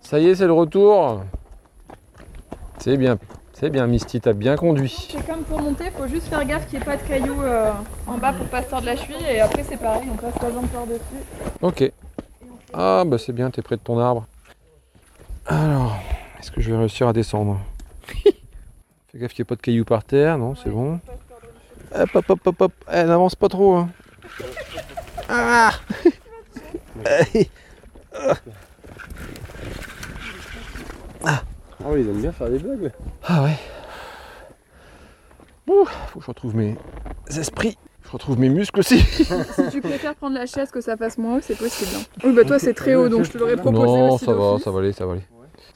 Ça 0.00 0.18
y 0.18 0.28
est, 0.28 0.34
c'est 0.36 0.46
le 0.46 0.54
retour. 0.54 1.20
C'est 2.78 2.96
bien, 2.96 3.18
c'est 3.52 3.68
bien 3.68 3.86
Misty, 3.86 4.22
t'as 4.22 4.32
bien 4.32 4.56
conduit. 4.56 5.10
C'est 5.10 5.26
comme 5.26 5.42
pour 5.42 5.60
monter, 5.60 5.90
faut 5.90 6.06
juste 6.06 6.28
faire 6.28 6.46
gaffe 6.46 6.66
qu'il 6.66 6.78
n'y 6.78 6.82
ait 6.82 6.86
pas 6.86 6.96
de 6.96 7.02
cailloux 7.02 7.42
euh, 7.42 7.70
en 8.06 8.16
bas 8.16 8.32
pour 8.32 8.46
pas 8.46 8.62
se 8.62 8.70
tordre 8.70 8.86
la 8.86 8.96
cheville 8.96 9.26
et 9.30 9.40
après 9.40 9.64
c'est 9.64 9.76
pareil, 9.76 10.08
on 10.10 10.16
passe 10.16 10.42
la 10.42 10.50
jambe 10.50 10.68
par-dessus. 10.68 11.60
Ok. 11.60 11.92
Ah 12.72 13.04
bah 13.06 13.18
c'est 13.18 13.34
bien, 13.34 13.50
t'es 13.50 13.60
près 13.60 13.76
de 13.76 13.82
ton 13.82 13.98
arbre. 13.98 14.24
Alors, 15.44 15.94
est-ce 16.40 16.50
que 16.50 16.62
je 16.62 16.70
vais 16.70 16.78
réussir 16.78 17.06
à 17.06 17.12
descendre? 17.12 17.60
Fais 19.16 19.22
gaffe 19.22 19.32
qu'il 19.32 19.42
n'y 19.44 19.46
ait 19.46 19.48
pas 19.48 19.56
de 19.56 19.62
cailloux 19.62 19.84
par 19.86 20.04
terre, 20.04 20.36
non, 20.36 20.54
c'est 20.56 20.68
bon. 20.68 21.00
Hop 21.94 22.10
hop 22.14 22.28
hop 22.30 22.40
hop 22.48 22.60
hop, 22.60 22.72
Eh, 22.92 23.02
n'avance 23.04 23.34
pas 23.34 23.48
trop. 23.48 23.76
hein. 23.76 23.88
Ah 25.30 25.72
Ah 31.24 31.88
oui, 31.88 32.00
ils 32.02 32.08
aiment 32.10 32.20
bien 32.20 32.32
faire 32.32 32.50
des 32.50 32.58
blagues. 32.58 32.92
Ah 33.24 33.42
ouais. 33.44 33.56
Ouh, 35.68 35.86
faut 36.08 36.18
que 36.18 36.24
je 36.24 36.30
retrouve 36.30 36.54
mes 36.54 36.76
esprits. 37.30 37.78
Je 38.04 38.10
retrouve 38.10 38.38
mes 38.38 38.48
muscles 38.50 38.80
aussi. 38.80 38.98
Si 39.54 39.70
tu 39.70 39.80
préfères 39.80 40.14
prendre 40.14 40.34
la 40.34 40.44
chaise 40.46 40.70
que 40.70 40.80
ça 40.82 40.96
fasse 40.98 41.16
moins 41.16 41.38
haut, 41.38 41.40
c'est 41.42 41.56
possible. 41.56 41.90
hein. 41.96 42.02
Oui, 42.24 42.32
bah 42.34 42.44
toi 42.44 42.58
c'est 42.58 42.74
très 42.74 42.94
haut 42.94 43.08
donc 43.08 43.24
je 43.24 43.30
te 43.32 43.38
l'aurais 43.38 43.56
proposé 43.56 43.86
Non, 43.98 44.14
aussi. 44.14 44.24
ça 44.26 44.32
va, 44.34 44.58
ça 44.58 44.70
va 44.70 44.80
aller, 44.80 44.92
ça 44.92 45.06
va 45.06 45.12
aller. 45.12 45.24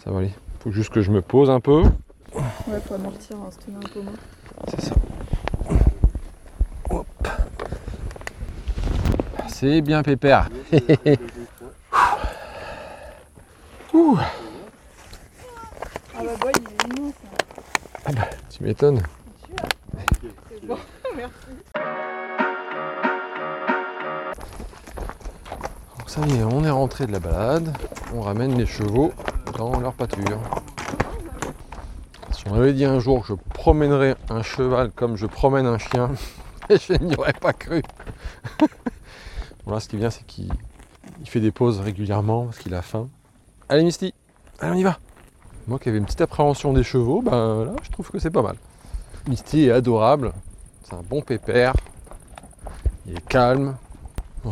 Ça 0.04 0.10
va 0.10 0.18
aller. 0.18 0.30
Faut 0.60 0.70
juste 0.70 0.90
que 0.92 1.00
je 1.00 1.10
me 1.10 1.22
pose 1.22 1.48
un 1.50 1.60
peu. 1.60 1.82
Ouais, 2.70 2.80
faut 2.86 2.94
amortir, 2.94 3.36
hein, 3.36 3.50
se 3.50 3.58
tenir 3.64 3.78
un 3.78 3.88
peu 3.92 4.00
moins. 4.00 4.12
C'est 4.68 4.80
ça. 4.82 4.94
Hop. 6.90 7.06
C'est 9.48 9.80
bien 9.80 10.02
pépère. 10.02 10.48
Ouh, 13.92 14.16
Ah 16.16 16.22
bah 16.22 16.30
boy, 16.40 16.52
il 16.56 16.62
est 16.62 16.98
immense. 16.98 17.14
hein. 18.06 18.12
tu 18.50 18.62
m'étonnes. 18.62 19.02
C'est 20.48 20.64
bon, 20.66 20.76
merci. 21.16 21.34
Donc 25.98 26.08
ça 26.08 26.20
y 26.26 26.36
est, 26.38 26.44
on 26.44 26.62
est 26.64 26.70
rentré 26.70 27.06
de 27.06 27.12
la 27.12 27.18
balade. 27.18 27.76
On 28.14 28.20
ramène 28.20 28.56
les 28.56 28.66
chevaux 28.66 29.12
dans 29.58 29.80
leur 29.80 29.92
pâture. 29.94 30.38
On 32.50 32.54
avait 32.54 32.72
dit 32.72 32.84
un 32.84 32.98
jour 32.98 33.22
que 33.22 33.28
je 33.28 33.34
promènerais 33.34 34.16
un 34.28 34.42
cheval 34.42 34.90
comme 34.90 35.16
je 35.16 35.26
promène 35.26 35.66
un 35.66 35.78
chien, 35.78 36.10
je 36.68 36.94
n'y 36.94 37.14
aurais 37.14 37.32
pas 37.32 37.52
cru. 37.52 37.80
bon 39.64 39.72
là, 39.72 39.78
ce 39.78 39.88
qui 39.88 39.96
vient, 39.96 40.10
c'est 40.10 40.26
qu'il 40.26 40.50
il 41.20 41.28
fait 41.28 41.38
des 41.38 41.52
pauses 41.52 41.78
régulièrement 41.78 42.46
parce 42.46 42.58
qu'il 42.58 42.74
a 42.74 42.82
faim. 42.82 43.08
Allez 43.68 43.84
Misty, 43.84 44.12
allez 44.58 44.72
on 44.72 44.74
y 44.74 44.82
va. 44.82 44.98
Moi 45.68 45.78
qui 45.78 45.90
avais 45.90 45.98
une 45.98 46.06
petite 46.06 46.22
appréhension 46.22 46.72
des 46.72 46.82
chevaux, 46.82 47.22
ben 47.22 47.66
là, 47.66 47.72
je 47.84 47.90
trouve 47.90 48.10
que 48.10 48.18
c'est 48.18 48.30
pas 48.30 48.42
mal. 48.42 48.56
Misty 49.28 49.66
est 49.66 49.70
adorable, 49.70 50.32
c'est 50.82 50.94
un 50.94 51.02
bon 51.02 51.22
pépère, 51.22 51.74
il 53.06 53.16
est 53.16 53.28
calme, 53.28 53.76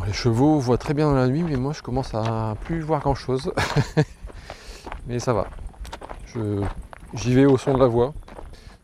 les 0.07 0.12
chevaux 0.12 0.61
voient 0.61 0.78
très 0.78 0.95
bien 0.95 1.07
dans 1.07 1.17
la 1.17 1.26
nuit, 1.26 1.43
mais 1.43 1.57
moi 1.57 1.73
je 1.73 1.83
commence 1.83 2.14
à 2.14 2.55
plus 2.64 2.81
voir 2.81 3.00
grand 3.00 3.17
chose. 3.17 3.52
mais 5.09 5.19
ça 5.19 5.33
va. 5.33 5.49
Je- 6.26 6.62
J'y 7.15 7.35
vais 7.35 7.47
au 7.47 7.57
son 7.59 7.75
de 7.75 7.79
la 7.81 7.87
voix. 7.87 8.12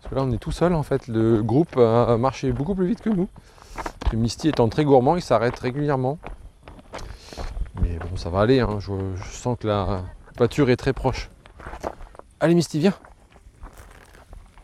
Parce 0.02 0.10
que 0.10 0.14
là 0.16 0.22
on 0.22 0.32
est 0.32 0.38
tout 0.38 0.52
seul 0.52 0.74
en 0.74 0.82
fait. 0.82 1.06
Le 1.08 1.42
groupe 1.42 1.76
a 1.76 2.16
marché 2.16 2.52
beaucoup 2.52 2.74
plus 2.74 2.86
vite 2.86 3.00
que 3.00 3.10
nous. 3.10 3.28
Le 4.12 4.18
Misty 4.18 4.48
étant 4.48 4.68
très 4.68 4.84
gourmand, 4.84 5.16
il 5.16 5.22
s'arrête 5.22 5.58
régulièrement. 5.58 6.18
Mais 7.82 7.98
bon, 7.98 8.16
ça 8.16 8.30
va 8.30 8.40
aller. 8.40 8.60
hein. 8.60 8.76
Je, 8.80 8.92
je 9.16 9.30
sens 9.36 9.56
que 9.58 9.66
la 9.66 10.02
pâture 10.36 10.70
est 10.70 10.76
très 10.76 10.92
proche. 10.92 11.30
Allez 12.40 12.54
Misty, 12.54 12.78
viens. 12.78 12.94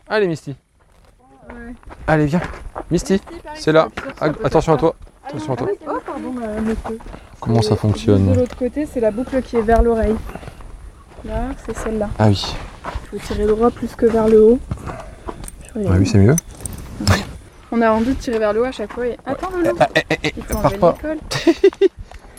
Allez 0.07 0.27
Misty. 0.27 0.55
Ouais. 1.49 1.73
Allez, 2.07 2.25
viens. 2.27 2.41
Misty, 2.89 3.21
c'est 3.55 3.71
là. 3.71 3.87
Ah, 4.19 4.27
attention 4.43 4.73
à 4.73 4.77
toi. 4.77 4.95
Attention 5.27 5.53
à 5.53 5.55
toi. 5.57 5.67
Oh, 5.87 5.99
pardon, 6.05 6.31
monsieur. 6.61 6.99
Comment 7.39 7.61
ça 7.61 7.75
fonctionne 7.75 8.31
De 8.33 8.39
l'autre 8.39 8.55
côté, 8.57 8.85
c'est 8.85 8.99
la 8.99 9.11
boucle 9.11 9.41
qui 9.41 9.57
est 9.57 9.61
vers 9.61 9.81
l'oreille. 9.81 10.15
Là, 11.25 11.49
c'est 11.65 11.75
celle-là. 11.75 12.09
Ah 12.19 12.27
oui. 12.27 12.55
Faut 13.11 13.17
tirer 13.19 13.45
droit 13.45 13.69
plus 13.71 13.93
que 13.95 14.05
vers 14.05 14.27
le 14.27 14.41
haut. 14.43 14.59
Ah 15.75 15.79
oui, 15.97 16.05
c'est 16.07 16.17
mieux. 16.17 16.35
On 17.71 17.81
a 17.81 17.91
envie 17.91 18.13
de 18.13 18.19
tirer 18.19 18.39
vers 18.39 18.53
le 18.53 18.61
haut 18.61 18.65
à 18.65 18.71
chaque 18.71 18.91
fois. 18.91 19.07
Et... 19.07 19.17
Attends, 19.25 19.49
le 19.55 19.69
loup 19.69 19.77
Il 20.35 20.43
faut 20.43 20.57
enlever 20.57 20.77
pas. 20.77 20.95
l'école. 21.03 21.19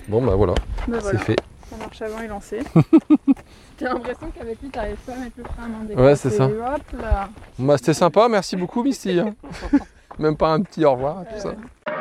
Bon 0.08 0.20
bah 0.20 0.34
voilà, 0.34 0.54
Bah 0.88 0.96
c'est 0.96 1.00
voilà, 1.00 1.18
fait. 1.20 1.36
ça 1.70 1.76
marche 1.76 2.02
avant 2.02 2.20
et 2.20 2.26
lancé. 2.26 2.58
J'ai 3.78 3.84
l'impression 3.84 4.26
qu'avec 4.36 4.60
lui, 4.60 4.68
t'arrives 4.68 4.96
pas 5.06 5.12
à 5.12 5.16
mettre 5.16 5.36
le 5.38 5.44
frein 5.44 5.62
à 5.64 5.68
main 5.94 6.02
Ouais, 6.02 6.16
c'est 6.16 6.30
ça. 6.30 6.44
Hop 6.46 7.00
là. 7.00 7.28
Bah, 7.58 7.78
c'était 7.78 7.94
sympa, 7.94 8.28
merci 8.28 8.56
beaucoup 8.56 8.82
Misty. 8.82 9.20
hein. 9.20 9.32
Même 10.18 10.36
pas 10.36 10.48
un 10.48 10.60
petit 10.60 10.84
au 10.84 10.92
revoir, 10.92 11.18
tout 11.32 11.40
ça. 11.40 11.50
Euh, 11.50 11.92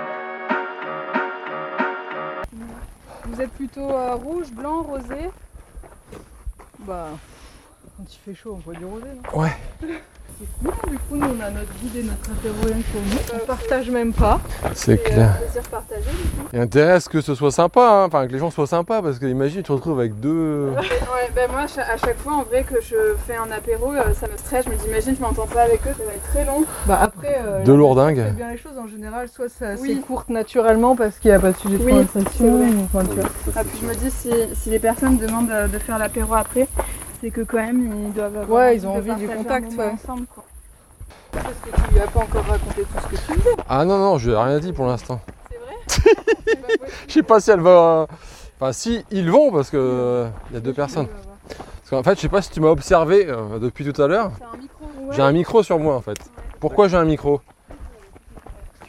Vous 3.28 3.40
êtes 3.40 3.52
plutôt 3.52 3.90
euh, 3.92 4.16
rouge, 4.16 4.52
blanc, 4.52 4.82
rosé? 4.82 5.30
Bah, 6.80 7.10
quand 8.02 8.14
il 8.14 8.32
fait 8.34 8.40
chaud, 8.42 8.58
on 8.58 8.62
voit 8.66 8.74
du 8.74 8.86
rosé, 8.86 9.06
non 9.34 9.40
Ouais. 9.40 9.50
C'est 10.40 10.48
cool, 10.72 10.90
du 10.90 10.98
coup, 10.98 11.16
nous, 11.18 11.28
on 11.38 11.40
a 11.44 11.52
notre 11.52 11.72
guide 11.84 11.98
et 11.98 12.04
notre 12.04 12.32
apéro 12.32 12.56
pour 12.92 13.02
nous. 13.02 13.40
On 13.44 13.46
partage 13.46 13.92
même 13.92 14.12
pas. 14.12 14.40
C'est 14.74 14.98
clair. 14.98 15.36
euh, 15.40 15.44
plaisir 15.46 15.62
partagé 15.70 16.02
du 16.02 16.30
coup. 16.30 16.48
Il 16.52 16.56
y 16.56 16.60
a 16.60 16.64
intérêt 16.64 16.92
à 16.94 17.00
ce 17.00 17.10
que 17.10 17.22
ce 17.22 17.36
soit 17.36 17.52
sympa, 17.52 17.82
hein. 17.88 18.06
enfin 18.08 18.26
que 18.26 18.32
les 18.32 18.40
gens 18.40 18.50
soient 18.50 18.66
sympas, 18.66 19.04
parce 19.04 19.20
que 19.20 19.28
imagine 19.28 19.58
tu 19.62 19.68
te 19.68 19.72
retrouves 19.72 20.00
avec 20.00 20.20
deux. 20.20 20.72
Ouais, 20.76 21.30
ben 21.36 21.52
moi, 21.52 21.62
à 21.62 21.68
cha- 21.68 21.84
à 21.84 21.96
chaque 21.98 22.18
fois, 22.18 22.34
en 22.34 22.42
vrai, 22.44 22.64
que 22.64 22.82
je 22.82 22.96
fais 23.28 23.36
un 23.36 23.52
apéro, 23.52 23.92
euh, 23.94 24.02
ça 24.20 24.26
me 24.28 24.36
stresse. 24.36 24.66
Je 24.66 24.72
me 24.72 24.76
dis, 24.78 24.88
imagine, 24.88 25.16
je 25.16 25.22
m'entends 25.22 25.46
pas 25.46 25.62
avec 25.62 25.82
eux, 25.86 25.92
ça 25.96 26.04
va 26.06 26.14
être 26.14 26.28
très 26.32 26.46
long. 26.46 26.64
Bah, 26.88 26.98
après, 27.04 27.40
euh, 27.46 27.64
Deux 27.64 27.74
la 27.74 27.78
lourdingues. 27.78 28.18
nature 28.18 28.32
fait 28.32 28.38
bien 28.38 28.50
les 28.52 28.58
choses 28.58 28.80
en 28.80 28.88
général, 28.88 29.28
soit 29.30 29.50
ça 29.50 29.76
Oui. 29.80 29.94
s'écourte 29.96 30.30
naturellement 30.30 30.96
parce 30.96 31.20
qu'il 31.20 31.30
n'y 31.30 31.38
a 31.38 31.40
pas 31.40 31.52
de 31.52 31.58
sujet 31.58 31.78
de 31.78 31.84
Oui, 31.84 31.92
conversation. 31.92 32.66
c'est 32.92 32.98
enfin, 32.98 33.06
tu 33.08 33.20
vois. 33.20 33.30
Ah, 33.56 33.64
puis 33.64 33.78
je 33.80 33.86
me 33.86 33.94
dis, 33.94 34.10
si, 34.10 34.32
si 34.56 34.72
les 34.72 34.80
personnes 34.80 35.18
demandent 35.20 35.52
de 35.72 35.78
faire 35.78 36.00
l'apéro 36.00 36.34
après, 36.34 36.68
C'est 37.22 37.30
que 37.30 37.42
quand 37.42 37.58
même, 37.58 38.08
ils 38.08 38.14
doivent 38.14 38.36
avoir 38.38 38.50
Ouais, 38.50 38.68
envie 38.70 38.78
ils 38.78 38.88
ont 38.88 38.96
envie 38.96 39.16
du 39.16 39.28
contact, 39.28 39.72
ouais. 39.78 39.86
ensemble, 39.94 40.26
quoi. 40.34 40.44
Parce 41.32 41.46
que 41.64 41.70
tu 41.70 41.94
lui 41.94 42.00
as 42.00 42.08
pas 42.08 42.20
encore 42.20 42.44
raconté 42.46 42.82
tout 42.82 42.88
ce 43.02 43.08
que 43.08 43.16
tu 43.16 43.40
faisais. 43.40 43.56
Ah 43.70 43.86
non, 43.86 43.98
non, 44.00 44.18
je 44.18 44.32
n'ai 44.32 44.38
rien 44.38 44.60
dit 44.60 44.74
pour 44.74 44.88
l'instant. 44.88 45.22
C'est 45.50 45.58
vrai. 45.60 46.18
Je 47.08 47.14
sais 47.14 47.24
pas 47.24 47.40
si 47.40 47.52
elle 47.52 47.60
va. 47.62 48.08
Enfin, 48.60 48.74
si, 48.74 49.06
ils 49.12 49.30
vont 49.32 49.52
parce 49.52 49.70
que 49.70 50.26
il 50.50 50.54
y 50.56 50.58
a 50.58 50.60
deux 50.60 50.74
personnes. 50.74 51.08
Parce 51.48 51.90
qu'en 51.90 52.04
fait, 52.04 52.16
je 52.16 52.22
sais 52.22 52.30
pas 52.30 52.42
si 52.42 52.50
tu 52.52 52.60
m'as 52.62 52.70
observé 52.70 53.26
euh, 53.28 53.60
depuis 53.60 53.92
tout 53.92 54.02
à 54.02 54.08
l'heure. 54.08 54.32
J'ai 55.12 55.22
un 55.22 55.32
micro 55.32 55.62
sur 55.64 55.78
moi 55.80 55.96
en 55.96 56.02
fait. 56.02 56.18
Pourquoi 56.60 56.88
j'ai 56.88 56.98
un 56.98 57.04
micro? 57.06 57.42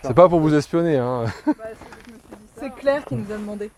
C'est 0.03 0.15
pas 0.15 0.29
pour 0.29 0.41
vous 0.41 0.55
espionner, 0.55 0.99
hein. 0.99 1.25
Bah, 1.47 1.53
c'est- 1.57 1.57
je 2.07 2.13
me 2.13 2.19
suis 2.19 2.37
dit 2.37 2.49
ça. 2.57 2.61
C'est 2.61 2.71
Claire 2.81 3.05
qui 3.05 3.15
nous 3.17 3.33
a 3.33 3.37
demandé. 3.37 3.71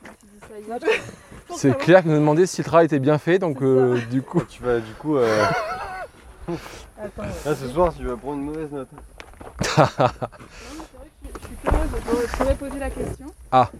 C'est. 1.56 1.76
Claire 1.78 2.02
qui 2.02 2.08
nous 2.08 2.14
a 2.14 2.18
demandé 2.18 2.46
si 2.46 2.60
le 2.62 2.64
travail 2.66 2.86
était 2.86 2.98
bien 2.98 3.18
fait, 3.18 3.38
donc 3.38 3.62
euh, 3.62 4.00
du 4.10 4.22
coup. 4.22 4.42
Tu 4.48 4.62
vas 4.62 4.80
du 4.80 4.92
coup. 4.94 5.16
euh, 5.18 5.44
Attends, 6.98 7.22
Là 7.44 7.54
ce 7.54 7.68
soir 7.68 7.92
tu 7.96 8.04
vas 8.06 8.16
prendre 8.16 8.38
une 8.38 8.44
mauvaise 8.46 8.70
note. 8.72 8.88
Non, 9.66 9.78
mais 9.78 9.86
c'est 9.96 10.96
vrai 10.98 11.08
que 11.32 11.40
je 11.40 11.46
suis 11.46 11.56
curieuse, 11.64 11.88
je 12.30 12.36
pourrais- 12.36 12.54
poser 12.56 12.78
la 12.78 12.90
question. 12.90 13.26
Ah. 13.50 13.70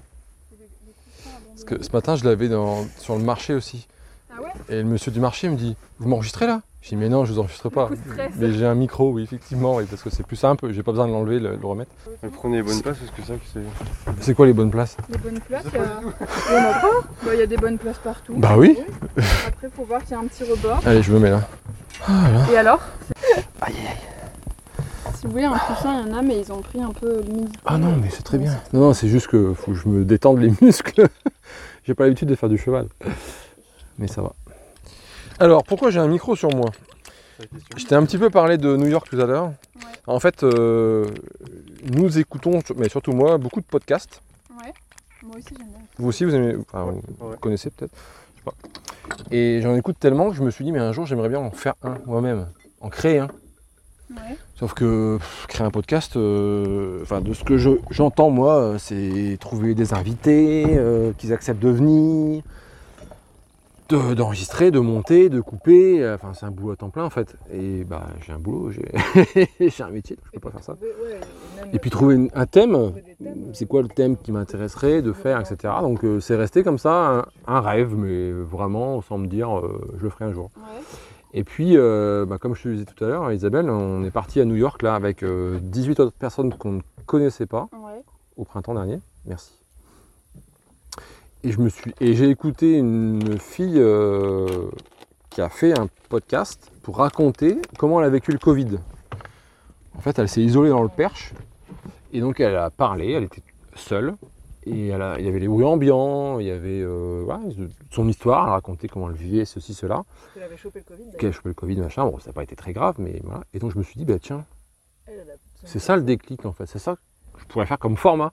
Parce 1.51 1.65
que 1.65 1.83
ce 1.83 1.91
matin, 1.93 2.17
je 2.17 2.25
l'avais 2.25 2.49
dans- 2.49 2.87
sur 2.99 3.17
le 3.17 3.23
marché 3.23 3.53
aussi. 3.55 3.87
Ah 4.35 4.41
ouais? 4.43 4.49
Et 4.69 4.77
le 4.79 4.85
monsieur 4.85 5.13
du 5.13 5.21
marché 5.21 5.49
me 5.51 5.57
dit 5.57 5.77
Vous 5.99 6.09
m'enregistrez 6.09 6.47
là? 6.47 6.63
Je 6.85 6.91
dis 6.91 6.97
Mais 6.97 7.09
non, 7.09 7.25
je 7.25 7.33
vous 7.33 7.39
enregistre 7.39 7.71
pas. 7.71 7.89
Mais 8.37 8.53
j'ai 8.53 8.67
un 8.67 8.75
micro, 8.75 9.11
oui, 9.11 9.23
effectivement, 9.23 9.77
oui, 9.77 9.85
parce 9.89 10.03
que 10.03 10.11
c'est 10.11 10.27
plus 10.27 10.37
simple, 10.37 10.71
j'ai 10.71 10.83
pas 10.83 10.93
besoin 10.93 11.07
de 11.09 11.13
l'enlever, 11.13 11.41
le, 11.41 11.57
le 11.57 11.67
remettre. 11.67 11.91
Mais 12.23 12.29
prenez 12.29 12.59
les 12.59 12.63
bonnes 12.63 12.83
places 12.83 12.99
parce 12.99 13.11
que 13.11 13.23
ça 13.23 13.35
que 13.35 13.41
c'est. 13.55 14.13
C'est 14.21 14.35
quoi 14.35 14.45
les 14.45 14.53
bonnes 14.53 14.71
places? 14.71 14.99
Les 15.09 15.17
bonnes 15.17 15.41
places, 15.41 15.65
pas 15.65 15.79
euh, 15.79 16.11
il 16.51 16.55
y 16.55 16.59
en 16.59 16.69
a 16.69 16.73
pas? 16.75 16.87
Bah, 17.25 17.31
il 17.35 17.39
y 17.39 17.43
a 17.43 17.47
des 17.47 17.57
bonnes 17.57 17.79
places 17.79 17.97
partout. 18.05 18.35
Bah 18.37 18.55
oui 18.59 18.77
Après, 19.49 19.71
faut 19.75 19.85
voir 19.85 20.03
qu'il 20.03 20.11
y 20.11 20.15
a 20.15 20.19
un 20.19 20.27
petit 20.27 20.45
rebord. 20.45 20.81
Allez, 20.85 21.03
je 21.03 21.11
me 21.11 21.19
mets 21.19 21.31
là. 21.31 21.41
Et 22.53 22.57
alors? 22.59 22.81
Aïe 23.63 23.75
Si 25.15 25.25
vous 25.25 25.33
voulez, 25.33 25.45
un 25.45 25.57
coussin, 25.57 26.03
il 26.05 26.11
y 26.11 26.13
en 26.13 26.19
a, 26.19 26.21
mais 26.21 26.39
ils 26.39 26.53
ont 26.53 26.61
pris 26.61 26.83
un 26.83 26.91
peu 26.93 27.23
l'humidité. 27.23 27.59
Ah 27.65 27.79
non, 27.79 27.97
mais 27.97 28.11
c'est 28.11 28.25
très 28.25 28.37
bien. 28.37 28.61
Non, 28.75 28.81
non, 28.81 28.93
c'est 28.93 29.09
juste 29.09 29.29
que 29.29 29.55
faut 29.55 29.73
que 29.73 29.79
je 29.79 29.89
me 29.89 30.05
détende 30.05 30.39
les 30.39 30.53
muscles. 30.61 31.09
j'ai 31.85 31.95
pas 31.95 32.05
l'habitude 32.05 32.29
de 32.29 32.35
faire 32.35 32.51
du 32.51 32.59
cheval. 32.59 32.89
Mais 33.99 34.07
ça 34.07 34.21
va. 34.21 34.35
Alors, 35.39 35.65
pourquoi 35.65 35.91
j'ai 35.91 35.99
un 36.01 36.09
micro 36.09 36.37
sur 36.37 36.55
moi 36.55 36.71
Je 37.77 37.85
t'ai 37.87 37.95
un 37.95 38.05
petit 38.05 38.19
peu 38.19 38.31
parlé 38.31 38.57
de 38.59 38.77
New 38.77 38.87
York 38.87 39.09
tout 39.11 39.21
à 39.21 39.27
l'heure. 39.27 39.53
En 40.07 40.21
fait, 40.21 40.43
euh, 40.43 41.07
nous 41.93 42.19
écoutons, 42.19 42.61
mais 42.77 42.89
surtout 42.89 43.13
moi, 43.13 43.39
beaucoup 43.39 43.61
de 43.61 43.67
podcasts. 43.67 44.21
Ouais. 44.63 44.73
Moi 45.23 45.37
aussi, 45.37 45.49
j'aime 45.57 45.69
bien. 45.69 45.79
Vous 45.99 46.09
aussi, 46.09 46.25
vous 46.25 46.35
aimez, 46.35 46.55
enfin, 46.61 46.85
Ouais, 46.85 47.01
vous 47.19 47.29
ouais. 47.31 47.37
connaissez 47.41 47.71
peut-être. 47.71 47.93
Je 48.35 48.41
sais 48.41 48.45
pas. 48.45 48.55
Et 49.31 49.61
j'en 49.63 49.75
écoute 49.75 49.97
tellement 49.99 50.31
que 50.31 50.37
je 50.37 50.43
me 50.43 50.51
suis 50.51 50.65
dit, 50.65 50.73
mais 50.73 50.79
un 50.81 50.93
jour, 50.93 51.07
j'aimerais 51.07 51.29
bien 51.29 51.41
en 51.41 51.51
faire 51.51 51.75
un 51.83 51.97
moi-même, 52.07 52.47
en 52.81 52.89
créer 52.91 53.19
un. 53.19 53.29
Ouais. 54.11 54.37
Sauf 54.57 54.75
que 54.75 55.17
pff, 55.17 55.47
créer 55.49 55.67
un 55.67 55.71
podcast, 55.71 56.17
euh, 56.17 57.01
enfin 57.03 57.21
de 57.23 57.33
ce 57.33 57.43
que 57.43 57.57
je- 57.57 57.71
j'entends 57.91 58.31
moi, 58.31 58.57
euh, 58.61 58.79
c'est 58.79 59.39
trouver 59.41 59.75
des 59.75 59.95
invités, 59.95 60.67
euh, 60.77 61.13
qu'ils 61.17 61.33
acceptent 61.33 61.63
de 61.63 61.71
venir, 61.71 62.43
d'enregistrer, 63.89 64.71
de, 64.71 64.79
monter, 64.81 65.29
de 65.29 65.41
couper. 65.41 66.03
euh, 66.03 66.15
Enfin 66.15 66.33
c'est 66.35 66.47
un 66.47 66.51
boulot 66.51 66.73
à 66.73 66.77
temps 66.77 66.91
plein 66.91 67.05
en 67.05 67.11
fait. 67.11 67.37
Et 67.53 67.85
bah 67.85 68.07
j'ai 68.27 68.33
un 68.33 68.39
boulot, 68.39 68.71
j'ai 68.71 68.83
un 69.83 69.91
métier, 69.91 70.17
donc 70.17 70.25
je 70.27 70.31
peux 70.33 70.41
pas 70.41 70.51
faire 70.51 70.63
ça. 70.65 70.77
Et 71.73 71.79
puis 71.79 71.91
trouver 71.91 72.29
un 72.35 72.47
thème, 72.47 72.93
c'est 73.53 73.67
quoi 73.67 73.83
le 73.83 73.89
thème 73.89 74.17
qui 74.17 74.33
m'intéresserait 74.33 75.03
de 75.03 75.13
faire, 75.13 75.41
etc. 75.41 75.75
Donc 75.83 76.05
euh, 76.05 76.21
c'est 76.21 76.37
resté 76.37 76.63
comme 76.63 76.79
ça 76.79 77.25
un, 77.47 77.55
un 77.57 77.61
rêve, 77.61 77.95
mais 77.97 78.31
vraiment 78.33 79.03
sans 79.03 79.19
me 79.19 79.27
dire 79.27 79.59
euh, 79.59 79.81
je 79.99 80.05
le 80.05 80.11
ferai 80.11 80.27
un 80.27 80.33
jour. 80.33 80.51
Ouais. 80.57 80.83
Et 81.37 81.43
puis, 81.43 81.77
euh, 81.77 82.25
bah, 82.27 82.39
comme 82.39 82.55
je 82.55 82.63
te 82.63 82.69
disais 82.69 82.85
tout 82.85 83.03
à 83.05 83.09
l'heure, 83.09 83.33
Isabelle, 83.33 83.69
on 83.69 84.05
est 84.05 84.13
parti 84.13 84.41
à 84.41 84.45
New 84.45 84.55
York 84.55 84.83
là 84.83 84.95
avec 84.95 85.25
euh, 85.25 85.59
18 85.63 85.99
autres 85.99 86.17
personnes 86.17 86.55
qu'on 86.55 86.71
ne 86.73 86.81
connaissait 87.07 87.47
pas 87.47 87.69
Ouais. 87.73 88.01
au 88.37 88.45
printemps 88.45 88.75
dernier. 88.75 89.01
Merci. 89.27 89.51
Et 91.47 91.53
je 91.53 91.61
me 91.61 91.69
suis 91.69 91.95
et 92.01 92.15
j'ai 92.15 92.31
écouté 92.31 92.79
une 92.79 93.39
fille 93.39 93.75
euh, 93.79 94.47
qui 95.31 95.41
a 95.43 95.49
fait 95.51 95.79
un 95.79 95.89
podcast 96.09 96.73
pour 96.83 96.97
raconter 96.99 97.59
comment 97.79 98.01
elle 98.01 98.07
a 98.07 98.11
vécu 98.11 98.33
le 98.33 98.39
Covid. 98.39 98.79
En 99.97 100.01
fait, 100.01 100.19
elle 100.19 100.29
s'est 100.29 100.41
isolée 100.43 100.71
dans 100.71 100.83
le 100.83 100.89
Perche 100.89 101.35
et 102.13 102.21
donc 102.21 102.41
elle 102.41 102.57
a 102.57 102.71
parlé. 102.71 103.13
Elle 103.13 103.25
était 103.25 103.43
seule 103.77 104.15
et 104.65 104.89
elle 104.89 105.03
a- 105.03 105.19
il 105.19 105.27
y 105.27 105.29
avait 105.29 105.39
les 105.39 105.49
bruits 105.49 105.67
ambiants, 105.67 106.39
il 106.39 106.47
y 106.47 106.51
avait 106.51 106.81
euh, 106.83 107.27
son 107.91 108.09
histoire. 108.09 108.47
Elle 108.47 108.53
racontait 108.53 108.89
comment 108.89 109.11
elle 109.11 109.17
vivait 109.17 109.45
ceci, 109.45 109.75
cela 109.75 110.03
Elle 110.37 110.45
avait 110.45 110.57
chopé 110.57 110.79
le 110.79 110.97
Covid. 110.97 111.11
qu'elle 111.19 111.33
chopé 111.33 111.51
le 111.51 111.55
Covid, 111.55 111.77
machin. 111.77 112.07
Bon, 112.07 112.19
ça 112.21 112.29
n'a 112.31 112.33
pas 112.33 112.43
été 112.43 112.57
très 112.57 112.73
grave, 112.73 112.95
mais 112.99 113.21
voilà. 113.23 113.45
Et 113.53 113.59
donc 113.59 113.71
je 113.73 113.79
me 113.79 113.83
suis 113.83 113.99
dit, 113.99 114.07
bah 114.07 114.19
tiens, 114.19 114.47
c'est 115.65 115.79
ça 115.79 115.95
le 115.97 116.03
déclic 116.03 116.47
en 116.47 116.53
fait. 116.53 116.65
C'est 116.67 116.79
ça 116.79 116.97
que 117.35 117.41
je 117.41 117.45
pourrais 117.45 117.67
faire 117.67 117.79
comme 117.79 117.99
format. 117.99 118.33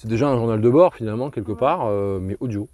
C'est 0.00 0.08
déjà 0.08 0.30
un 0.30 0.36
journal 0.38 0.62
de 0.62 0.70
bord 0.70 0.94
finalement, 0.94 1.28
quelque 1.28 1.52
part, 1.52 1.82
euh, 1.84 2.18
mais 2.22 2.34
audio. 2.40 2.68